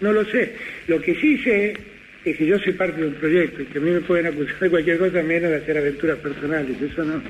No 0.00 0.12
lo 0.12 0.24
sé. 0.24 0.52
Lo 0.86 1.00
que 1.00 1.14
sí 1.14 1.38
sé 1.38 1.76
es 2.24 2.36
que 2.36 2.46
yo 2.46 2.58
soy 2.58 2.72
parte 2.72 3.00
de 3.00 3.08
un 3.08 3.14
proyecto 3.14 3.62
y 3.62 3.66
que 3.66 3.78
a 3.78 3.80
mí 3.80 3.90
me 3.90 4.00
pueden 4.00 4.26
acusar 4.26 4.58
de 4.58 4.70
cualquier 4.70 4.98
cosa 4.98 5.22
menos 5.22 5.50
de 5.50 5.56
hacer 5.56 5.78
aventuras 5.78 6.18
personales. 6.18 6.76
Eso 6.80 7.04
no. 7.04 7.22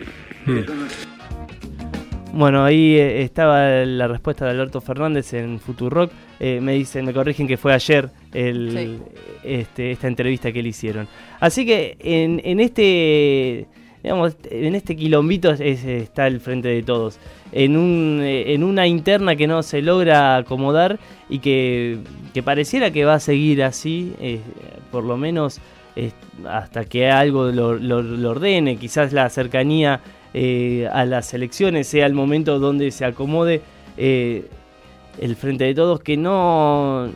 Eso 0.58 0.75
no. 0.75 1.17
Bueno, 2.32 2.64
ahí 2.64 2.97
eh, 2.97 3.23
estaba 3.23 3.68
la 3.85 4.06
respuesta 4.06 4.44
de 4.44 4.52
Alberto 4.52 4.80
Fernández 4.80 5.32
en 5.35 5.58
Futurock. 5.58 6.12
Eh, 6.38 6.61
me 6.61 6.75
dicen, 6.75 7.04
me 7.04 7.12
corrigen 7.12 7.49
que 7.49 7.56
fue 7.56 7.73
ayer 7.73 8.11
el, 8.32 8.70
Sí. 8.73 8.99
este, 9.42 9.90
esta 9.90 10.06
entrevista 10.08 10.52
que 10.52 10.62
le 10.62 10.68
hicieron. 10.68 11.08
Así 11.40 11.66
que 11.66 11.97
en, 12.00 12.40
en 12.44 12.61
este 12.61 13.66
digamos, 14.02 14.37
en 14.49 14.76
este 14.76 14.94
quilombito 14.94 15.50
es- 15.50 15.61
es- 15.61 15.85
está 15.85 16.28
el 16.28 16.38
frente 16.40 16.68
de 16.68 16.82
todos. 16.85 17.18
En, 17.50 17.76
un, 17.76 18.20
eh, 18.23 18.54
en 18.54 18.62
una 18.62 18.87
interna 18.87 19.35
que 19.35 19.49
no 19.49 19.62
se 19.64 19.82
logra 19.82 20.37
acomodar 20.37 21.00
y 21.28 21.40
que, 21.40 21.99
que 22.32 22.42
pareciera 22.42 22.92
que 22.92 23.04
va 23.04 23.14
a 23.14 23.20
seguir 23.20 23.62
así, 23.64 24.12
eh, 24.20 24.38
por 24.92 25.02
lo 25.02 25.16
menos 25.16 25.61
eh, 25.97 26.12
hasta 26.49 26.85
que 26.85 27.11
algo 27.11 27.47
lo, 27.50 27.75
lo- 27.75 28.02
lo 28.02 28.30
ordene, 28.30 28.76
quizás 28.76 29.12
la 29.12 29.28
cercanía 29.30 30.00
eh, 30.35 30.88
a 30.92 31.04
las 31.04 31.32
elecciones 31.35 31.87
sea 31.87 32.06
el 32.06 32.14
momento 32.14 32.58
donde 32.58 32.90
se 32.90 33.04
acomode 33.04 33.62
eh, 33.97 34.47
el 35.20 35.37
frente 35.37 35.64
de 35.64 35.75
todos, 35.75 36.00
que 36.00 36.16
no, 36.16 37.11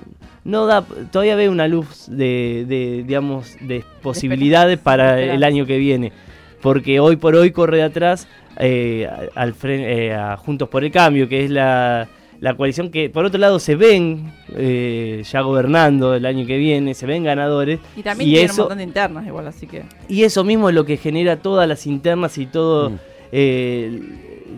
no 0.45 0.66
da, 0.66 0.85
todavía 1.11 1.37
ve 1.37 1.49
una 1.49 1.69
luz 1.69 2.07
de, 2.09 2.64
de, 2.66 3.04
digamos, 3.07 3.57
de 3.61 3.85
posibilidades 4.02 4.78
para 4.78 5.21
el 5.21 5.45
año 5.45 5.66
que 5.66 5.78
viene, 5.78 6.12
porque 6.61 7.00
hoy 7.00 7.16
por 7.16 7.37
hoy 7.37 7.52
corre 7.52 7.83
atrás 7.83 8.26
eh, 8.59 9.09
al 9.35 9.54
eh, 9.62 10.14
a 10.14 10.37
Juntos 10.37 10.69
por 10.69 10.85
el 10.85 10.90
Cambio, 10.90 11.28
que 11.28 11.45
es 11.45 11.50
la, 11.50 12.09
la 12.42 12.56
coalición 12.56 12.90
que 12.90 13.08
por 13.08 13.25
otro 13.25 13.38
lado 13.38 13.61
se 13.61 13.76
ven 13.76 14.32
eh, 14.56 15.22
ya 15.30 15.42
gobernando 15.42 16.12
el 16.14 16.26
año 16.26 16.44
que 16.44 16.58
viene, 16.58 16.92
se 16.94 17.06
ven 17.06 17.22
ganadores. 17.22 17.78
Y 17.96 18.02
también 18.02 18.28
Y 18.28 18.32
tiene 18.32 18.46
eso- 18.46 18.54
un 18.54 18.58
montón 18.64 18.78
de 18.78 18.84
internas 18.84 19.25
igual, 19.26 19.46
así 19.46 19.68
que... 19.68 19.84
Y 20.08 20.25
eso 20.25 20.42
mismo 20.42 20.68
es 20.68 20.75
lo 20.75 20.84
que 20.84 20.96
genera 20.96 21.37
todas 21.37 21.68
las 21.68 21.87
internas 21.87 22.37
y 22.38 22.46
todo, 22.46 22.90
Mm. 22.90 22.99
eh, 23.30 24.00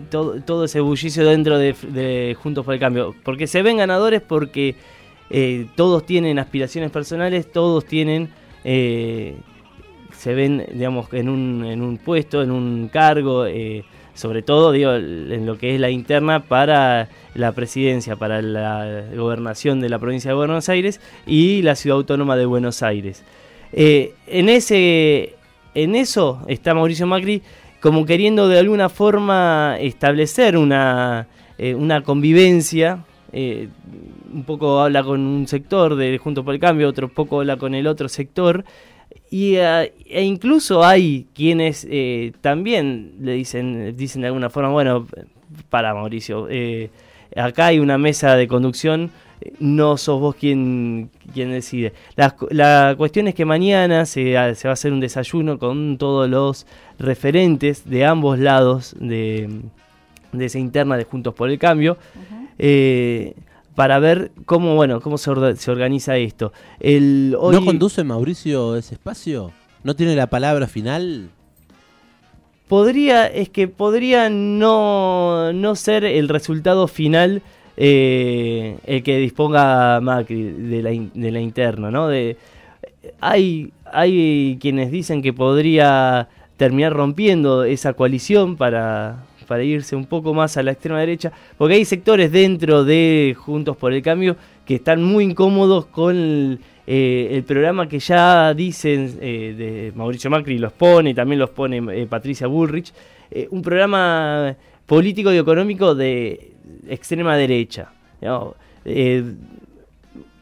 todo, 0.09 0.41
todo 0.41 0.65
ese 0.65 0.79
bullicio 0.79 1.25
dentro 1.27 1.59
de, 1.59 1.75
de 1.89 2.35
Juntos 2.41 2.65
por 2.65 2.73
el 2.73 2.79
Cambio. 2.79 3.13
Porque 3.23 3.45
se 3.45 3.61
ven 3.61 3.77
ganadores 3.77 4.21
porque 4.21 4.73
eh, 5.29 5.67
todos 5.75 6.05
tienen 6.07 6.39
aspiraciones 6.39 6.89
personales, 6.89 7.51
todos 7.51 7.85
tienen... 7.85 8.29
eh, 8.63 9.35
se 10.17 10.33
ven, 10.33 10.65
digamos, 10.73 11.13
en 11.13 11.29
un, 11.29 11.65
en 11.65 11.81
un 11.83 11.97
puesto, 11.99 12.41
en 12.41 12.49
un 12.49 12.89
cargo, 12.91 13.45
eh, 13.45 13.83
sobre 14.15 14.41
todo, 14.41 14.71
digo, 14.71 14.93
en 14.95 15.45
lo 15.45 15.57
que 15.57 15.75
es 15.75 15.79
la 15.79 15.91
interna 15.91 16.41
para 16.41 17.09
la 17.35 17.51
presidencia, 17.51 18.15
para 18.15 18.41
la 18.41 19.03
gobernación 19.15 19.81
de 19.81 19.89
la 19.89 19.99
provincia 19.99 20.31
de 20.31 20.35
Buenos 20.35 20.67
Aires 20.69 20.99
y 21.27 21.61
la 21.61 21.75
ciudad 21.75 21.97
autónoma 21.97 22.35
de 22.35 22.45
Buenos 22.45 22.81
Aires. 22.81 23.23
Eh, 23.73 24.13
en 24.27 24.49
ese 24.49 25.35
en 25.73 25.95
eso 25.95 26.41
está 26.47 26.73
Mauricio 26.73 27.05
Macri 27.05 27.41
como 27.81 28.05
queriendo 28.05 28.47
de 28.47 28.57
alguna 28.57 28.89
forma 28.89 29.75
establecer 29.79 30.57
una, 30.57 31.27
eh, 31.57 31.75
una 31.75 32.01
convivencia. 32.01 33.03
eh, 33.33 33.67
un 34.33 34.43
poco 34.43 34.81
habla 34.81 35.03
con 35.03 35.21
un 35.21 35.47
sector 35.47 35.95
de 35.95 36.17
Juntos 36.17 36.43
por 36.43 36.53
el 36.53 36.59
Cambio, 36.59 36.89
otro 36.89 37.09
poco 37.09 37.41
habla 37.41 37.57
con 37.57 37.75
el 37.75 37.87
otro 37.87 38.09
sector. 38.09 38.65
Y, 39.35 39.55
eh, 39.57 39.91
e 40.05 40.21
incluso 40.23 40.81
hay 40.85 41.27
quienes 41.33 41.85
eh, 41.89 42.31
también 42.39 43.15
le 43.19 43.33
dicen, 43.33 43.93
dicen 43.97 44.21
de 44.21 44.27
alguna 44.27 44.49
forma, 44.49 44.69
bueno, 44.69 45.05
para 45.69 45.93
Mauricio, 45.93 46.47
eh, 46.49 46.89
acá 47.35 47.65
hay 47.65 47.79
una 47.79 47.97
mesa 47.97 48.37
de 48.37 48.47
conducción, 48.47 49.11
eh, 49.41 49.51
no 49.59 49.97
sos 49.97 50.21
vos 50.21 50.35
quien, 50.35 51.09
quien 51.33 51.51
decide. 51.51 51.91
La, 52.15 52.29
cu- 52.31 52.47
la 52.49 52.95
cuestión 52.97 53.27
es 53.27 53.35
que 53.35 53.43
mañana 53.43 54.05
se 54.05 54.35
va 54.35 54.45
a 54.45 54.71
hacer 54.71 54.93
un 54.93 55.01
desayuno 55.01 55.59
con 55.59 55.97
todos 55.97 56.29
los 56.29 56.65
referentes 56.97 57.83
de 57.89 58.05
ambos 58.05 58.39
lados 58.39 58.95
de, 58.97 59.49
de 60.31 60.45
esa 60.45 60.59
interna 60.59 60.95
de 60.95 61.03
Juntos 61.03 61.33
por 61.33 61.49
el 61.49 61.59
Cambio. 61.59 61.97
eh, 62.57 63.33
para 63.75 63.99
ver 63.99 64.31
cómo 64.45 64.75
bueno 64.75 65.01
cómo 65.01 65.17
se, 65.17 65.29
orga- 65.31 65.55
se 65.55 65.69
organiza 65.71 66.17
esto. 66.17 66.51
El, 66.79 67.35
hoy, 67.39 67.55
¿No 67.55 67.65
conduce 67.65 68.03
Mauricio 68.03 68.75
ese 68.75 68.95
espacio? 68.95 69.51
¿No 69.83 69.95
tiene 69.95 70.15
la 70.15 70.27
palabra 70.27 70.67
final? 70.67 71.29
Podría, 72.67 73.27
es 73.27 73.49
que 73.49 73.67
podría 73.67 74.29
no, 74.29 75.53
no 75.53 75.75
ser 75.75 76.03
el 76.03 76.27
resultado 76.29 76.87
final 76.87 77.43
eh, 77.77 78.77
el 78.85 79.03
que 79.03 79.17
disponga 79.19 79.99
Macri 80.01 80.41
de 80.43 80.81
la, 80.81 80.91
in- 80.91 81.11
de 81.13 81.31
la 81.31 81.41
interna, 81.41 81.91
¿no? 81.91 82.07
De, 82.07 82.37
hay, 83.21 83.71
hay 83.85 84.57
quienes 84.59 84.89
dicen 84.89 85.21
que 85.21 85.31
podría 85.31 86.27
terminar 86.57 86.93
rompiendo 86.93 87.65
esa 87.65 87.93
coalición 87.93 88.55
para, 88.55 89.23
para 89.45 89.63
irse 89.63 89.95
un 89.95 90.05
poco 90.05 90.33
más 90.33 90.57
a 90.57 90.63
la 90.63 90.71
extrema 90.71 90.99
derecha, 90.99 91.31
porque 91.57 91.75
hay 91.75 91.85
sectores 91.85 92.31
dentro 92.31 92.83
de 92.83 93.35
Juntos 93.37 93.77
por 93.77 93.93
el 93.93 94.01
Cambio 94.01 94.35
que 94.65 94.75
están 94.75 95.03
muy 95.03 95.23
incómodos 95.23 95.85
con 95.85 96.59
eh, 96.87 97.29
el 97.31 97.43
programa 97.43 97.87
que 97.87 97.99
ya 97.99 98.53
dicen 98.53 99.17
eh, 99.21 99.55
de 99.57 99.91
Mauricio 99.95 100.29
Macri, 100.29 100.57
los 100.57 100.73
pone, 100.73 101.13
también 101.13 101.39
los 101.39 101.49
pone 101.49 101.81
eh, 101.91 102.05
Patricia 102.07 102.47
Bullrich, 102.47 102.93
un 103.49 103.61
programa 103.61 104.55
político 104.85 105.33
y 105.33 105.37
económico 105.37 105.95
de 105.95 106.51
extrema 106.87 107.35
derecha. 107.35 107.89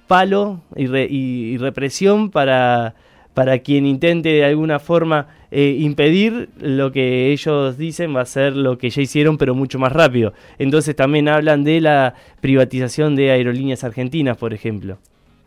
palo 0.08 0.62
y, 0.76 1.58
represión 1.58 2.30
para, 2.30 2.94
para 3.34 3.60
quien 3.60 3.86
intente 3.86 4.30
de 4.30 4.46
alguna 4.46 4.80
forma 4.80 5.28
impedir 5.52 6.50
lo 6.60 6.92
que 6.92 7.32
ellos 7.32 7.78
dicen 7.78 8.16
va 8.16 8.22
a 8.22 8.26
ser 8.26 8.56
lo 8.56 8.80
que 8.80 8.90
ya 8.90 9.04
hicieron, 9.04 9.38
pero 9.38 9.54
mucho 9.54 9.78
más 9.78 9.92
rápido. 9.92 10.34
Entonces 10.58 10.96
también 10.96 11.28
hablan 11.28 11.64
de 11.64 11.80
la 11.80 12.16
privatización 12.42 13.16
de 13.16 13.32
aerolíneas 13.32 13.84
argentinas, 13.84 14.38
por 14.38 14.54
ejemplo. 14.54 14.98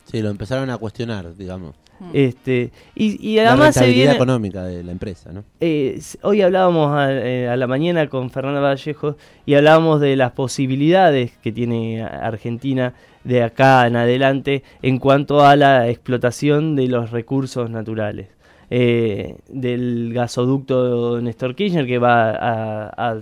Sí, 0.09 0.21
lo 0.21 0.29
empezaron 0.29 0.69
a 0.69 0.77
cuestionar, 0.77 1.35
digamos. 1.35 1.75
Hmm. 1.99 2.11
Este, 2.13 2.71
y, 2.95 3.39
además 3.39 3.75
la 3.75 3.81
rentabilidad 3.81 4.15
económica 4.15 4.63
de 4.63 4.83
la 4.83 4.91
empresa, 4.91 5.31
¿no? 5.31 5.43
Eh, 5.59 5.99
hoy 6.21 6.41
hablábamos 6.41 6.95
eh, 7.09 7.49
a, 7.51 7.57
la 7.57 7.67
mañana 7.67 8.07
con 8.07 8.29
Fernanda 8.29 8.61
Vallejo 8.61 9.17
y 9.45 9.55
hablábamos 9.55 9.99
de 9.99 10.15
las 10.15 10.31
posibilidades 10.31 11.31
que 11.37 11.51
tiene 11.51 12.03
Argentina 12.03 12.93
de 13.27 13.43
acá 13.43 13.85
en 13.87 13.97
adelante 13.97 14.63
en 14.81 14.99
cuanto 14.99 15.45
a 15.45 15.55
la 15.55 15.89
explotación 15.89 16.75
de 16.75 16.87
los 16.87 17.11
recursos 17.11 17.69
naturales. 17.69 18.29
Eh, 18.69 19.37
del 19.47 20.11
gasoducto 20.13 21.21
Néstor 21.21 21.55
Kirchner 21.55 21.87
que 21.87 21.99
va 21.99 22.31
a, 22.31 23.21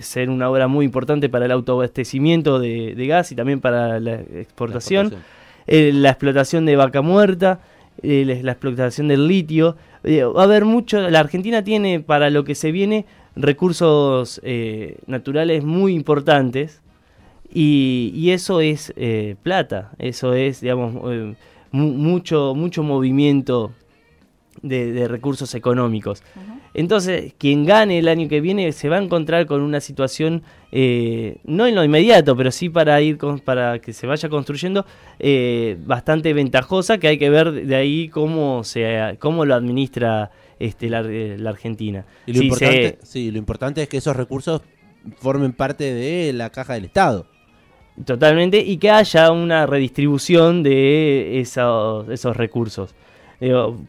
ser 0.00 0.30
una 0.30 0.48
obra 0.48 0.66
muy 0.66 0.84
importante 0.86 1.28
para 1.28 1.44
el 1.44 1.50
autoabastecimiento 1.50 2.58
de, 2.58 2.94
gas 3.06 3.30
y 3.32 3.34
también 3.34 3.60
para 3.60 4.00
La 4.00 4.14
exportación 4.14 5.12
eh, 5.68 5.92
la 5.92 6.08
explotación 6.08 6.64
de 6.64 6.76
vaca 6.76 7.02
muerta, 7.02 7.60
eh, 8.02 8.40
la 8.42 8.52
explotación 8.52 9.08
del 9.08 9.28
litio. 9.28 9.76
Eh, 10.02 10.24
va 10.24 10.40
a 10.40 10.44
haber 10.44 10.64
mucho, 10.64 10.98
la 11.10 11.20
Argentina 11.20 11.62
tiene 11.62 12.00
para 12.00 12.30
lo 12.30 12.44
que 12.44 12.54
se 12.54 12.72
viene 12.72 13.04
recursos 13.36 14.40
naturales 15.06 15.62
muy 15.62 15.94
importantes 15.94 16.80
y, 17.52 18.30
eso 18.30 18.60
es 18.60 18.92
plata, 19.42 19.92
eso 19.98 20.34
es, 20.34 20.60
digamos, 20.60 20.94
mucho, 21.72 22.54
mucho 22.54 22.82
movimiento 22.82 23.72
de, 24.62 25.08
recursos 25.08 25.54
económicos. 25.54 26.22
Entonces, 26.74 27.32
quien 27.38 27.64
gane 27.64 27.98
el 27.98 28.08
año 28.08 28.28
que 28.28 28.40
viene 28.40 28.72
se 28.72 28.88
va 28.88 28.96
a 28.96 29.02
encontrar 29.02 29.46
con 29.46 29.62
una 29.62 29.80
situación, 29.80 30.42
eh, 30.70 31.38
no 31.44 31.66
en 31.66 31.74
lo 31.74 31.84
inmediato, 31.84 32.36
pero 32.36 32.50
sí 32.50 32.68
para 32.68 33.00
ir 33.00 33.18
con, 33.18 33.40
para 33.40 33.78
que 33.80 33.92
se 33.92 34.06
vaya 34.06 34.28
construyendo, 34.28 34.86
eh, 35.18 35.76
bastante 35.84 36.32
ventajosa, 36.32 36.98
que 36.98 37.08
hay 37.08 37.18
que 37.18 37.30
ver 37.30 37.52
de 37.52 37.74
ahí 37.74 38.08
cómo, 38.08 38.64
se, 38.64 39.16
cómo 39.18 39.44
lo 39.44 39.54
administra 39.54 40.30
este, 40.58 40.88
la, 40.88 40.98
Argentina. 41.48 42.04
Y 42.26 42.32
lo, 42.32 42.42
importante, 42.42 42.98
sí, 43.02 43.30
lo 43.30 43.38
importante 43.38 43.82
es 43.82 43.88
que 43.88 43.96
esos 43.96 44.16
recursos 44.16 44.62
formen 45.18 45.52
parte 45.52 45.94
de 45.94 46.32
la 46.32 46.50
caja 46.50 46.74
del 46.74 46.84
Estado. 46.84 47.26
Totalmente, 48.04 48.58
y 48.58 48.76
que 48.76 48.90
haya 48.90 49.32
una 49.32 49.66
redistribución 49.66 50.62
de 50.62 51.40
esos, 51.40 52.08
esos 52.08 52.36
recursos. 52.36 52.94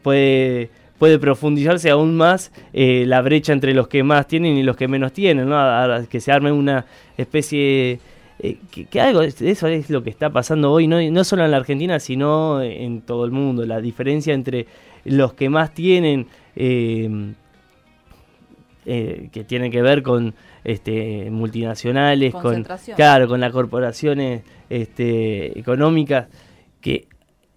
puede 0.01 0.69
puede 0.99 1.17
profundizarse 1.17 1.89
aún 1.89 2.15
más 2.15 2.51
eh, 2.73 3.05
la 3.07 3.21
brecha 3.21 3.53
entre 3.53 3.73
los 3.73 3.87
que 3.87 4.03
más 4.03 4.27
tienen 4.27 4.57
y 4.57 4.63
los 4.63 4.75
que 4.75 4.87
menos 4.87 5.13
tienen, 5.13 5.49
¿no? 5.49 6.07
que 6.07 6.19
se 6.19 6.31
arme 6.31 6.51
una 6.51 6.85
especie... 7.17 7.99
Eh, 8.41 8.57
que, 8.71 9.01
algo, 9.01 9.21
eso 9.21 9.67
es 9.67 9.89
lo 9.89 10.03
que 10.03 10.09
está 10.09 10.29
pasando 10.29 10.71
hoy, 10.71 10.87
¿no? 10.87 11.01
no 11.01 11.23
solo 11.23 11.43
en 11.43 11.51
la 11.51 11.57
Argentina, 11.57 11.99
sino 11.99 12.61
en 12.61 13.01
todo 13.01 13.25
el 13.25 13.31
mundo. 13.31 13.65
La 13.65 13.81
diferencia 13.81 14.33
entre 14.33 14.67
los 15.03 15.33
que 15.33 15.49
más 15.49 15.73
tienen, 15.73 16.27
eh, 16.55 17.33
que 18.85 19.43
tienen 19.45 19.71
que 19.71 19.81
ver 19.81 20.03
con 20.03 20.35
este, 20.63 21.29
multinacionales, 21.31 22.33
con, 22.33 22.65
claro, 22.95 23.27
con 23.27 23.39
las 23.39 23.51
corporaciones 23.51 24.43
este, 24.69 25.57
económicas, 25.59 26.27
que 26.81 27.07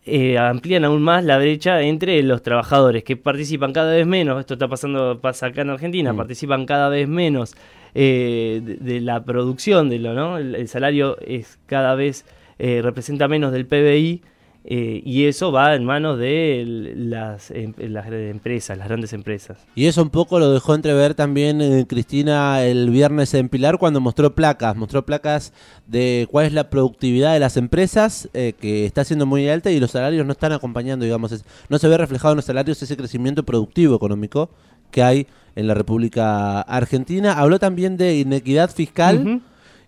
eh, 0.05 0.37
amplían 0.37 0.85
aún 0.85 1.01
más 1.01 1.25
la 1.25 1.39
brecha 1.39 1.81
entre 1.83 2.21
los 2.25 2.43
trabajadores 2.43 3.05
que 3.05 3.17
participan 3.17 3.73
cada 3.73 3.93
vez 3.93 4.07
menos, 4.07 4.41
esto 4.41 4.55
está 4.55 4.67
pasando, 4.67 5.21
pasa 5.21 5.47
acá 5.47 5.63
en 5.63 5.71
Argentina, 5.71 6.13
mm. 6.13 6.17
participan 6.17 6.67
cada 6.67 6.89
vez 6.89 7.07
menos 7.07 7.55
eh, 7.95 8.61
de, 8.81 9.01
la 9.01 9.23
producción, 9.23 9.89
de 9.91 10.01
lo, 10.01 10.15
¿no? 10.15 10.39
el, 10.39 10.67
salario 10.67 11.19
es 11.21 11.61
cada 11.67 11.95
vez 11.95 12.25
eh, 12.59 12.81
representa 12.83 13.29
menos 13.29 13.53
del 13.53 13.67
PBI 13.67 14.23
eh, 14.65 15.03
y 15.05 15.25
eso 15.25 15.51
va 15.51 15.75
en 15.75 15.85
manos 15.85 16.19
de 16.19 16.95
las, 16.97 17.51
em, 17.51 17.75
las, 17.79 18.07
empresas, 18.07 18.79
las 18.79 18.87
grandes 18.87 19.13
empresas. 19.13 19.59
Y 19.75 19.87
eso 19.87 20.03
un 20.03 20.11
poco 20.11 20.39
lo 20.39 20.53
dejó 20.53 20.77
entrever 20.77 21.15
también 21.15 21.61
eh, 21.61 21.85
Cristina 21.89 22.63
el 22.65 22.91
viernes 22.91 23.35
en 23.35 23.49
Pilar 23.49 23.79
cuando 23.79 24.01
mostró 24.01 24.35
placas, 24.37 24.77
mostró 24.77 25.05
placas 25.05 25.53
de 25.89 26.29
cuál 26.31 26.47
es 26.47 26.53
la 26.53 26.71
productividad 26.71 27.33
de 27.33 27.41
las 27.41 27.57
empresas, 27.57 28.29
eh, 28.35 28.53
que 28.61 28.87
está 28.87 29.03
siendo 29.03 29.27
muy 29.27 29.49
alta 29.49 29.73
y 29.73 29.81
los 29.81 29.91
salarios 29.91 30.25
no 30.27 30.33
están 30.33 30.53
acompañando, 30.53 31.05
digamos, 31.05 31.45
no 31.69 31.79
se 31.79 31.89
ve 31.89 31.99
reflejado 31.99 32.33
en 32.33 32.37
los 32.37 32.45
salarios 32.45 32.81
ese 32.83 32.97
crecimiento 32.97 33.43
productivo 33.43 33.97
económico 33.97 34.51
que 34.93 35.03
hay 35.03 35.27
en 35.57 35.67
la 35.67 35.75
República 35.75 36.61
Argentina. 36.61 37.33
Habló 37.33 37.59
también 37.59 37.97
de 37.97 38.17
inequidad 38.19 38.71
fiscal 38.71 39.43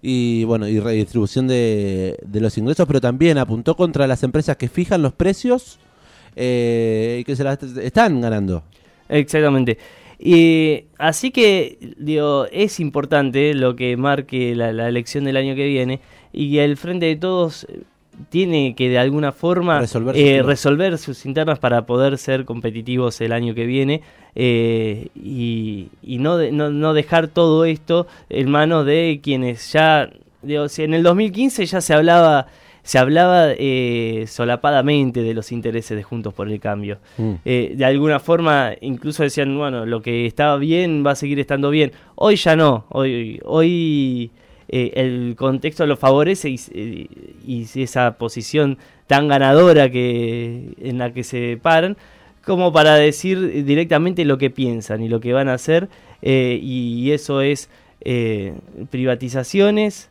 y 0.06 0.44
bueno 0.44 0.68
y 0.68 0.78
redistribución 0.80 1.48
de, 1.48 2.18
de, 2.26 2.40
los 2.40 2.58
ingresos, 2.58 2.86
pero 2.86 3.00
también 3.00 3.38
apuntó 3.38 3.74
contra 3.74 4.06
las 4.06 4.22
empresas 4.22 4.58
que 4.58 4.68
fijan 4.68 5.00
los 5.00 5.14
precios 5.14 5.78
eh, 6.36 7.18
y 7.20 7.24
que 7.24 7.34
se 7.34 7.42
las 7.42 7.62
están 7.62 8.20
ganando. 8.20 8.64
Exactamente. 9.08 9.78
Y 10.18 10.84
así 10.98 11.30
que 11.30 11.94
digo, 11.96 12.44
es 12.52 12.80
importante 12.80 13.54
lo 13.54 13.76
que 13.76 13.96
marque 13.96 14.54
la, 14.54 14.74
la 14.74 14.88
elección 14.88 15.24
del 15.24 15.38
año 15.38 15.54
que 15.54 15.64
viene 15.64 16.00
y 16.34 16.58
el 16.58 16.76
Frente 16.76 17.06
de 17.06 17.16
Todos 17.16 17.66
tiene 18.28 18.74
que 18.74 18.88
de 18.88 18.98
alguna 18.98 19.32
forma 19.32 19.82
eh, 20.14 20.42
resolver, 20.42 20.98
sus 20.98 21.26
internas 21.26 21.58
para 21.58 21.86
poder 21.86 22.18
ser 22.18 22.44
competitivos 22.44 23.20
el 23.20 23.32
año 23.32 23.54
que 23.54 23.66
viene 23.66 24.02
eh, 24.34 25.08
y, 25.14 25.88
no, 26.02 26.38
no, 26.50 26.94
dejar 26.94 27.28
todo 27.28 27.64
esto 27.64 28.06
en 28.28 28.50
manos 28.50 28.86
de 28.86 29.20
quienes 29.22 29.72
ya, 29.72 30.10
en 30.42 30.94
el 30.94 31.02
2015 31.02 31.66
ya 31.66 31.80
se 31.80 31.94
hablaba 31.94 32.46
se 32.82 32.98
hablaba 32.98 33.46
eh, 33.52 34.26
solapadamente 34.28 35.22
de 35.22 35.32
los 35.32 35.52
intereses 35.52 35.96
de 35.96 36.02
Juntos 36.02 36.34
por 36.34 36.50
el 36.50 36.60
Cambio. 36.60 36.98
Mm. 37.16 37.32
de 37.44 37.84
alguna 37.84 38.20
forma, 38.20 38.72
incluso 38.82 39.22
decían, 39.22 39.56
bueno, 39.56 39.86
lo 39.86 40.02
que 40.02 40.26
estaba 40.26 40.58
bien 40.58 41.02
va 41.06 41.12
a 41.12 41.14
seguir 41.14 41.40
estando 41.40 41.70
bien. 41.70 41.92
Hoy 42.14 42.36
ya 42.36 42.56
no. 42.56 42.84
Hoy, 42.90 43.40
hoy 43.42 44.30
eh, 44.68 44.92
el 44.96 45.34
contexto 45.36 45.86
lo 45.86 45.96
favorece 45.96 46.48
y, 46.50 46.60
eh, 46.72 47.06
y, 47.46 47.66
esa 47.82 48.16
posición 48.16 48.78
tan 49.06 49.28
ganadora 49.28 49.90
que 49.90 50.74
en 50.80 50.98
la 50.98 51.12
que 51.12 51.22
se 51.22 51.58
paran 51.60 51.96
como 52.44 52.72
para 52.72 52.94
decir 52.94 53.64
directamente 53.64 54.24
lo 54.24 54.38
que 54.38 54.50
piensan 54.50 55.02
y 55.02 55.08
lo 55.08 55.20
que 55.20 55.32
van 55.32 55.48
a 55.48 55.54
hacer 55.54 55.88
eh, 56.22 56.58
y 56.62 57.10
eso 57.12 57.40
es 57.40 57.68
privatizaciones 58.90 60.10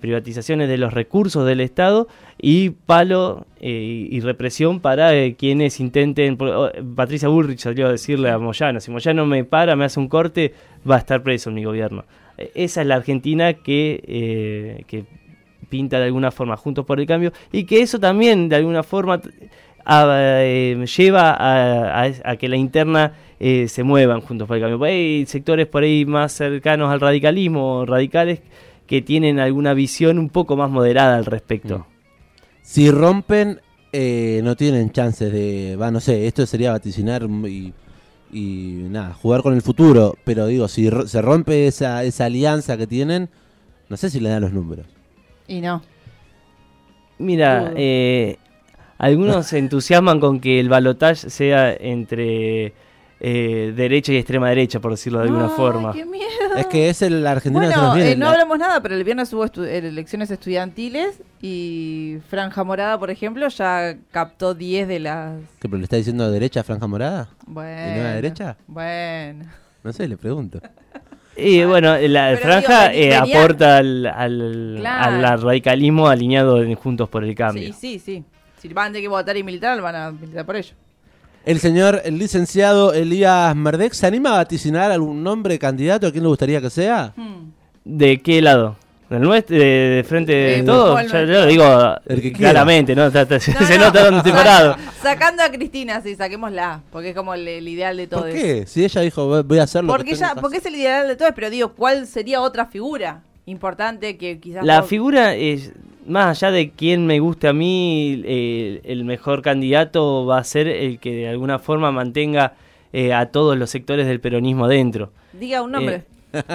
privatizaciones 0.00 0.68
de 0.68 0.78
los 0.78 0.94
recursos 0.94 1.44
del 1.44 1.60
Estado 1.60 2.08
y 2.40 2.70
palo 2.70 3.44
y 3.60 4.18
represión 4.20 4.80
para 4.80 5.10
quienes 5.34 5.80
intenten. 5.80 6.38
Oh, 6.40 6.70
Patricia 6.94 7.28
Bullrich 7.28 7.58
salió 7.58 7.88
a 7.88 7.90
decirle 7.90 8.30
a 8.30 8.38
Moyano: 8.38 8.80
si 8.80 8.90
Moyano 8.90 9.26
me 9.26 9.44
para, 9.44 9.76
me 9.76 9.84
hace 9.84 10.00
un 10.00 10.08
corte, 10.08 10.54
va 10.88 10.94
a 10.94 10.98
estar 10.98 11.22
preso 11.22 11.50
en 11.50 11.56
mi 11.56 11.64
gobierno. 11.64 12.04
Esa 12.54 12.82
es 12.82 12.86
la 12.86 12.96
Argentina 12.96 13.52
que, 13.54 14.00
eh, 14.06 14.84
que 14.86 15.04
pinta 15.68 15.98
de 15.98 16.06
alguna 16.06 16.30
forma 16.30 16.56
Juntos 16.56 16.84
por 16.84 17.00
el 17.00 17.06
Cambio 17.06 17.32
y 17.52 17.64
que 17.64 17.82
eso 17.82 17.98
también 17.98 18.48
de 18.48 18.56
alguna 18.56 18.82
forma 18.82 19.20
eh, 19.90 20.86
lleva 20.96 21.36
a, 21.38 22.36
que 22.36 22.48
la 22.48 22.56
interna 22.56 23.12
eh, 23.40 23.68
se 23.68 23.82
muevan 23.82 24.20
Juntos 24.20 24.46
por 24.46 24.56
el 24.56 24.62
Cambio. 24.62 24.82
Hay 24.84 25.26
sectores 25.26 25.66
por 25.66 25.82
ahí 25.82 26.04
más 26.04 26.32
cercanos 26.32 26.90
al 26.92 27.00
radicalismo, 27.00 27.84
radicales, 27.84 28.40
que 28.86 29.02
tienen 29.02 29.40
alguna 29.40 29.74
visión 29.74 30.18
un 30.18 30.30
poco 30.30 30.56
más 30.56 30.70
moderada 30.70 31.16
al 31.16 31.26
respecto. 31.26 31.78
Mm. 31.80 31.84
Si 32.62 32.90
rompen, 32.90 33.60
no 34.42 34.56
tienen 34.56 34.90
chances 34.92 35.32
de, 35.32 35.76
no 35.76 36.00
sé, 36.00 36.26
esto 36.26 36.46
sería 36.46 36.72
vaticinar 36.72 37.26
y 38.32 38.86
nada, 38.88 39.14
jugar 39.14 39.42
con 39.42 39.54
el 39.54 39.62
futuro. 39.62 40.16
Pero 40.24 40.46
digo, 40.46 40.68
si 40.68 40.90
se 41.06 41.22
rompe 41.22 41.66
esa, 41.66 42.04
esa 42.04 42.26
alianza 42.26 42.76
que 42.76 42.86
tienen, 42.86 43.28
no 43.88 43.96
sé 43.96 44.10
si 44.10 44.20
le 44.20 44.28
dan 44.28 44.42
los 44.42 44.52
números. 44.52 44.86
Y 45.46 45.60
no. 45.60 45.82
Mira, 47.18 47.72
eh, 47.76 48.36
algunos 48.98 49.46
se 49.46 49.58
entusiasman 49.58 50.20
con 50.20 50.40
que 50.40 50.60
el 50.60 50.68
balotaje 50.68 51.30
sea 51.30 51.72
entre 51.72 52.74
eh, 53.20 53.72
derecha 53.74 54.12
y 54.12 54.16
extrema 54.16 54.48
derecha, 54.48 54.80
por 54.80 54.92
decirlo 54.92 55.18
de 55.18 55.24
alguna 55.26 55.46
Ay, 55.46 55.52
forma. 55.56 55.92
qué 55.92 56.04
miedo. 56.04 56.26
Es 56.56 56.66
que 56.66 56.88
es 56.88 57.02
el 57.02 57.22
nos 57.82 57.94
viene. 57.94 58.12
eh, 58.12 58.16
no 58.16 58.26
La- 58.26 58.32
hablamos 58.32 58.58
nada, 58.58 58.80
pero 58.80 58.94
el 58.94 59.04
viernes 59.04 59.32
hubo 59.32 59.44
estu- 59.44 59.64
eh, 59.66 59.78
elecciones 59.78 60.30
estudiantiles 60.30 61.20
y 61.42 62.18
Franja 62.28 62.62
Morada, 62.64 62.98
por 62.98 63.10
ejemplo, 63.10 63.48
ya 63.48 63.96
captó 64.10 64.54
10 64.54 64.86
de 64.88 65.00
las... 65.00 65.40
¿Qué, 65.60 65.68
pero 65.68 65.78
le 65.78 65.84
está 65.84 65.96
diciendo 65.96 66.30
derecha 66.30 66.62
Franja 66.62 66.86
Morada? 66.86 67.28
Bueno. 67.46 67.94
nueva 67.96 68.10
derecha? 68.12 68.56
Bueno. 68.66 69.44
No 69.82 69.92
sé, 69.92 70.06
le 70.08 70.16
pregunto. 70.16 70.60
Y 71.40 71.62
bueno, 71.64 71.96
la 71.96 72.30
Pero 72.30 72.38
franja 72.42 72.88
digo, 72.88 73.00
eh, 73.14 73.20
venía- 73.20 73.38
aporta 73.42 73.76
al, 73.76 74.06
al, 74.06 74.76
Claro. 74.80 75.26
al 75.28 75.40
radicalismo 75.42 76.08
alineado 76.08 76.60
en 76.60 76.74
Juntos 76.74 77.08
por 77.08 77.22
el 77.22 77.32
Cambio. 77.36 77.62
Sí, 77.62 77.72
sí, 77.72 77.98
sí. 78.00 78.24
Si 78.60 78.66
van 78.74 78.86
a 78.86 78.88
tener 78.88 79.02
que 79.02 79.08
votar 79.08 79.36
y 79.36 79.44
militar, 79.44 79.80
van 79.80 79.94
a 79.94 80.10
militar 80.10 80.44
por 80.44 80.56
ello. 80.56 80.74
El 81.44 81.60
señor, 81.60 82.02
el 82.04 82.18
licenciado 82.18 82.92
Elías 82.92 83.54
Merdek, 83.56 83.92
¿se 83.94 84.06
anima 84.06 84.30
a 84.30 84.36
vaticinar 84.38 84.90
algún 84.92 85.22
nombre 85.22 85.58
candidato? 85.58 86.06
¿A 86.06 86.10
quién 86.12 86.22
le 86.24 86.28
gustaría 86.28 86.60
que 86.60 86.68
sea? 86.70 87.12
Hmm. 87.16 87.52
¿De 87.84 88.20
qué 88.20 88.42
lado? 88.42 88.76
¿Del 89.08 89.22
nuestro? 89.22 89.56
¿De, 89.56 89.64
de 89.64 90.04
frente 90.04 90.32
de 90.32 90.58
Eh, 90.58 90.62
todo? 90.64 90.92
¿cuál 90.92 91.08
Yo, 91.08 91.24
lo 91.24 91.46
digo 91.46 91.64
El 92.04 92.20
que 92.20 92.30
quiera. 92.32 92.50
claramente, 92.50 92.94
¿no? 92.94 93.06
Está- 93.06 93.22
está- 93.22 93.36
No, 93.58 93.66
se 93.66 93.78
no, 93.78 93.86
nota 93.86 94.04
dónde 94.04 94.18
estoy 94.18 94.32
parado. 94.32 94.76
Sacando 95.02 95.42
a 95.42 95.50
Cristina, 95.50 96.02
sí, 96.02 96.14
saquémosla. 96.14 96.82
Porque 96.92 97.10
es 97.10 97.16
como 97.16 97.32
el, 97.32 97.48
el 97.48 97.66
ideal 97.66 97.96
de 97.96 98.06
todo. 98.06 98.20
¿Por 98.20 98.32
qué? 98.32 98.66
Si 98.66 98.84
ella 98.84 99.00
dijo, 99.00 99.42
"Voy- 99.42 99.58
a 99.58 99.62
hacer 99.62 99.82
lo 99.84 99.88
Porque, 99.90 100.10
ella, 100.12 100.34
que 100.34 100.40
porque 100.42 100.58
es 100.58 100.66
el 100.66 100.74
ideal 100.74 101.08
de 101.08 101.16
todos, 101.16 101.32
pero 101.34 101.48
digo, 101.48 101.72
¿cuál 101.72 102.06
sería 102.06 102.42
otra 102.42 102.66
figura 102.66 103.22
importante 103.46 104.18
que 104.18 104.38
quizás... 104.38 104.62
La 104.66 104.82
figura 104.82 105.34
es, 105.34 105.72
más 106.08 106.42
allá 106.42 106.50
de 106.50 106.70
quién 106.70 107.06
me 107.06 107.20
guste 107.20 107.48
a 107.48 107.52
mí, 107.52 108.22
eh, 108.24 108.80
el 108.84 109.04
mejor 109.04 109.42
candidato 109.42 110.26
va 110.26 110.38
a 110.38 110.44
ser 110.44 110.66
el 110.68 110.98
que 110.98 111.12
de 111.14 111.28
alguna 111.28 111.58
forma 111.58 111.92
mantenga 111.92 112.54
eh, 112.92 113.12
a 113.12 113.26
todos 113.26 113.56
los 113.56 113.70
sectores 113.70 114.06
del 114.06 114.20
peronismo 114.20 114.64
adentro. 114.64 115.12
Diga 115.32 115.62
un 115.62 115.72
nombre. 115.72 115.96
Eh, 115.96 116.02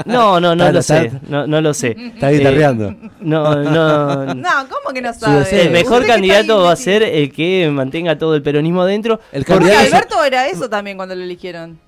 No, 0.06 0.40
no, 0.40 0.56
no 0.56 0.68
Está- 0.68 0.72
lo 0.72 0.82
sé, 0.84 1.12
no, 1.30 1.48
no 1.48 1.60
lo 1.60 1.74
sé. 1.74 1.96
Está 1.98 2.30
guitarreando. 2.30 2.90
Eh, 2.90 2.98
no, 3.22 3.56
no, 3.64 4.26
No, 4.36 4.50
¿cómo 4.70 4.94
que 4.94 5.02
no 5.02 5.12
sabe? 5.14 5.64
El 5.64 5.72
mejor 5.72 6.06
candidato 6.06 6.62
va 6.62 6.74
a 6.74 6.76
ser 6.76 7.02
el 7.02 7.32
que 7.32 7.70
mantenga 7.74 8.18
todo 8.18 8.36
el 8.36 8.44
peronismo 8.44 8.84
adentro. 8.84 9.20
El 9.32 9.46
Porque 9.46 9.70
candidato- 9.70 9.96
Alberto 9.96 10.24
era 10.26 10.48
eso 10.48 10.70
también 10.70 10.96
cuando 10.98 11.16
lo 11.16 11.24
eligieron. 11.24 11.80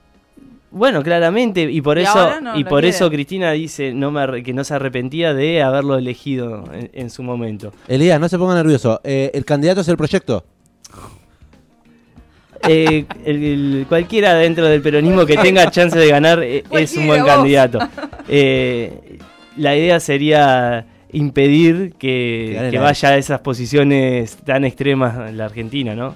Bueno, 0.77 1.01
claramente, 1.03 1.61
y 1.71 1.79
por 1.81 1.97
Y 1.97 2.01
eso, 2.01 2.41
no 2.41 2.59
y 2.59 2.63
por 2.65 2.81
quiere. 2.81 2.89
eso 2.89 3.09
Cristina 3.09 3.51
dice 3.53 3.93
no 3.93 4.11
me 4.11 4.19
arre- 4.19 4.43
que 4.43 4.53
no 4.53 4.65
se 4.65 4.73
arrepentía 4.73 5.33
de 5.33 5.63
haberlo 5.63 5.97
elegido 5.97 6.65
en, 6.73 6.89
en 6.93 7.09
su 7.09 7.23
momento. 7.23 7.71
Elías, 7.88 8.19
no 8.19 8.27
se 8.27 8.38
ponga 8.38 8.55
nervioso. 8.55 8.99
Eh, 9.05 9.31
el 9.33 9.45
candidato 9.45 9.79
es 9.81 9.88
el 9.88 9.95
proyecto. 9.95 10.43
Eh, 12.67 13.05
el- 13.25 13.43
el- 13.43 13.85
cualquiera 13.88 14.33
dentro 14.33 14.65
del 14.65 14.81
peronismo 14.81 15.25
que 15.25 15.38
tenga 15.38 15.69
chance 15.69 15.97
de 15.97 16.07
ganar 16.09 16.41
eh, 16.43 16.63
es 16.71 16.97
un 16.97 17.07
buen 17.07 17.21
vos. 17.23 17.31
candidato. 17.31 17.79
Eh, 18.27 19.19
la 19.55 19.75
idea 19.77 19.99
sería 19.99 20.88
impedir 21.11 21.93
Que 21.99 22.69
que, 22.71 22.79
vaya 22.79 23.09
a 23.09 23.17
esas 23.17 23.39
posiciones 23.41 24.35
tan 24.38 24.65
extremas 24.65 25.29
en 25.29 25.38
la 25.38 25.45
Argentina, 25.45 25.93
¿no? 25.95 26.15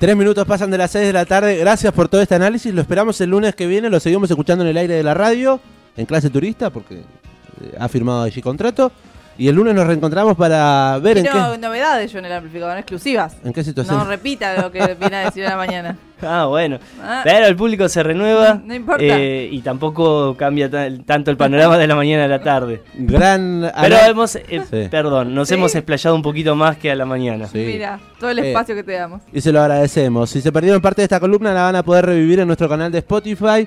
Tres 0.00 0.16
minutos 0.16 0.46
pasan 0.46 0.70
de 0.70 0.78
las 0.78 0.92
seis 0.92 1.08
de 1.08 1.12
la 1.12 1.26
tarde. 1.26 1.58
Gracias 1.58 1.92
por 1.92 2.08
todo 2.08 2.22
este 2.22 2.34
análisis. 2.34 2.72
Lo 2.72 2.80
esperamos 2.80 3.20
el 3.20 3.28
lunes 3.28 3.54
que 3.54 3.66
viene. 3.66 3.90
Lo 3.90 4.00
seguimos 4.00 4.30
escuchando 4.30 4.64
en 4.64 4.70
el 4.70 4.78
aire 4.78 4.94
de 4.94 5.02
la 5.02 5.12
radio, 5.12 5.60
en 5.94 6.06
clase 6.06 6.30
turista, 6.30 6.70
porque 6.70 6.94
eh, 6.94 7.74
ha 7.78 7.86
firmado 7.86 8.22
allí 8.22 8.40
contrato. 8.40 8.90
Y 9.38 9.48
el 9.48 9.54
lunes 9.56 9.74
nos 9.74 9.86
reencontramos 9.86 10.36
para 10.36 10.98
ver 10.98 11.16
en 11.18 11.24
Quiero 11.24 11.52
qué, 11.52 11.58
novedades 11.58 12.12
yo 12.12 12.18
en 12.18 12.26
el 12.26 12.32
amplificador, 12.32 12.74
no 12.74 12.80
exclusivas. 12.80 13.36
en 13.42 13.52
qué 13.54 13.64
situación. 13.64 13.96
No 13.96 14.04
repita 14.04 14.60
lo 14.60 14.70
que 14.70 14.94
viene 15.00 15.16
a 15.16 15.24
decir 15.24 15.46
a 15.46 15.50
la 15.50 15.56
mañana. 15.56 15.96
Ah, 16.20 16.44
bueno. 16.44 16.78
Ah. 17.02 17.22
Pero 17.24 17.46
el 17.46 17.56
público 17.56 17.88
se 17.88 18.02
renueva 18.02 18.60
No 18.62 18.74
importa. 18.74 19.02
eh, 19.02 19.48
y 19.50 19.62
tampoco 19.62 20.36
cambia 20.36 20.68
ta- 20.70 20.88
tanto 21.06 21.30
el 21.30 21.38
panorama 21.38 21.78
de 21.78 21.86
la 21.86 21.94
mañana 21.96 22.24
a 22.24 22.28
la 22.28 22.42
tarde. 22.42 22.82
Gran 22.94 23.72
Pero 23.80 23.96
hemos, 23.96 24.36
eh, 24.36 24.62
Sí. 24.70 24.88
perdón, 24.90 25.34
nos 25.34 25.48
Sí. 25.48 25.54
hemos 25.54 25.74
explayado 25.74 26.14
un 26.14 26.20
poquito 26.22 26.54
más 26.54 26.76
que 26.76 26.90
a 26.90 26.94
la 26.94 27.06
mañana. 27.06 27.46
Sí. 27.46 27.58
Mira, 27.66 27.98
todo 28.18 28.28
el 28.28 28.40
Eh, 28.40 28.48
espacio 28.48 28.74
que 28.74 28.84
te 28.84 28.92
damos. 28.92 29.22
Y 29.32 29.40
se 29.40 29.50
lo 29.52 29.62
agradecemos. 29.62 30.28
Si 30.28 30.42
se 30.42 30.52
perdieron 30.52 30.82
parte 30.82 31.00
de 31.00 31.04
esta 31.04 31.18
columna, 31.20 31.54
la 31.54 31.62
van 31.62 31.76
a 31.76 31.82
poder 31.82 32.04
revivir 32.04 32.40
en 32.40 32.46
nuestro 32.46 32.68
canal 32.68 32.92
de 32.92 32.98
Spotify. 32.98 33.66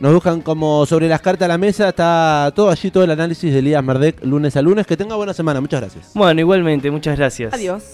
Nos 0.00 0.12
buscan 0.12 0.40
como 0.40 0.84
sobre 0.86 1.08
las 1.08 1.20
cartas 1.20 1.46
a 1.46 1.48
la 1.48 1.58
mesa. 1.58 1.88
Está 1.88 2.52
todo 2.54 2.70
allí, 2.70 2.90
todo 2.90 3.04
el 3.04 3.10
análisis 3.10 3.52
de 3.52 3.58
Elías 3.58 3.84
Merdek, 3.84 4.24
lunes 4.24 4.56
a 4.56 4.62
lunes. 4.62 4.86
Que 4.86 4.96
tenga 4.96 5.16
buena 5.16 5.34
semana. 5.34 5.60
Muchas 5.60 5.80
gracias. 5.80 6.10
Bueno, 6.14 6.40
igualmente, 6.40 6.90
muchas 6.90 7.16
gracias. 7.16 7.54
Adiós. 7.54 7.82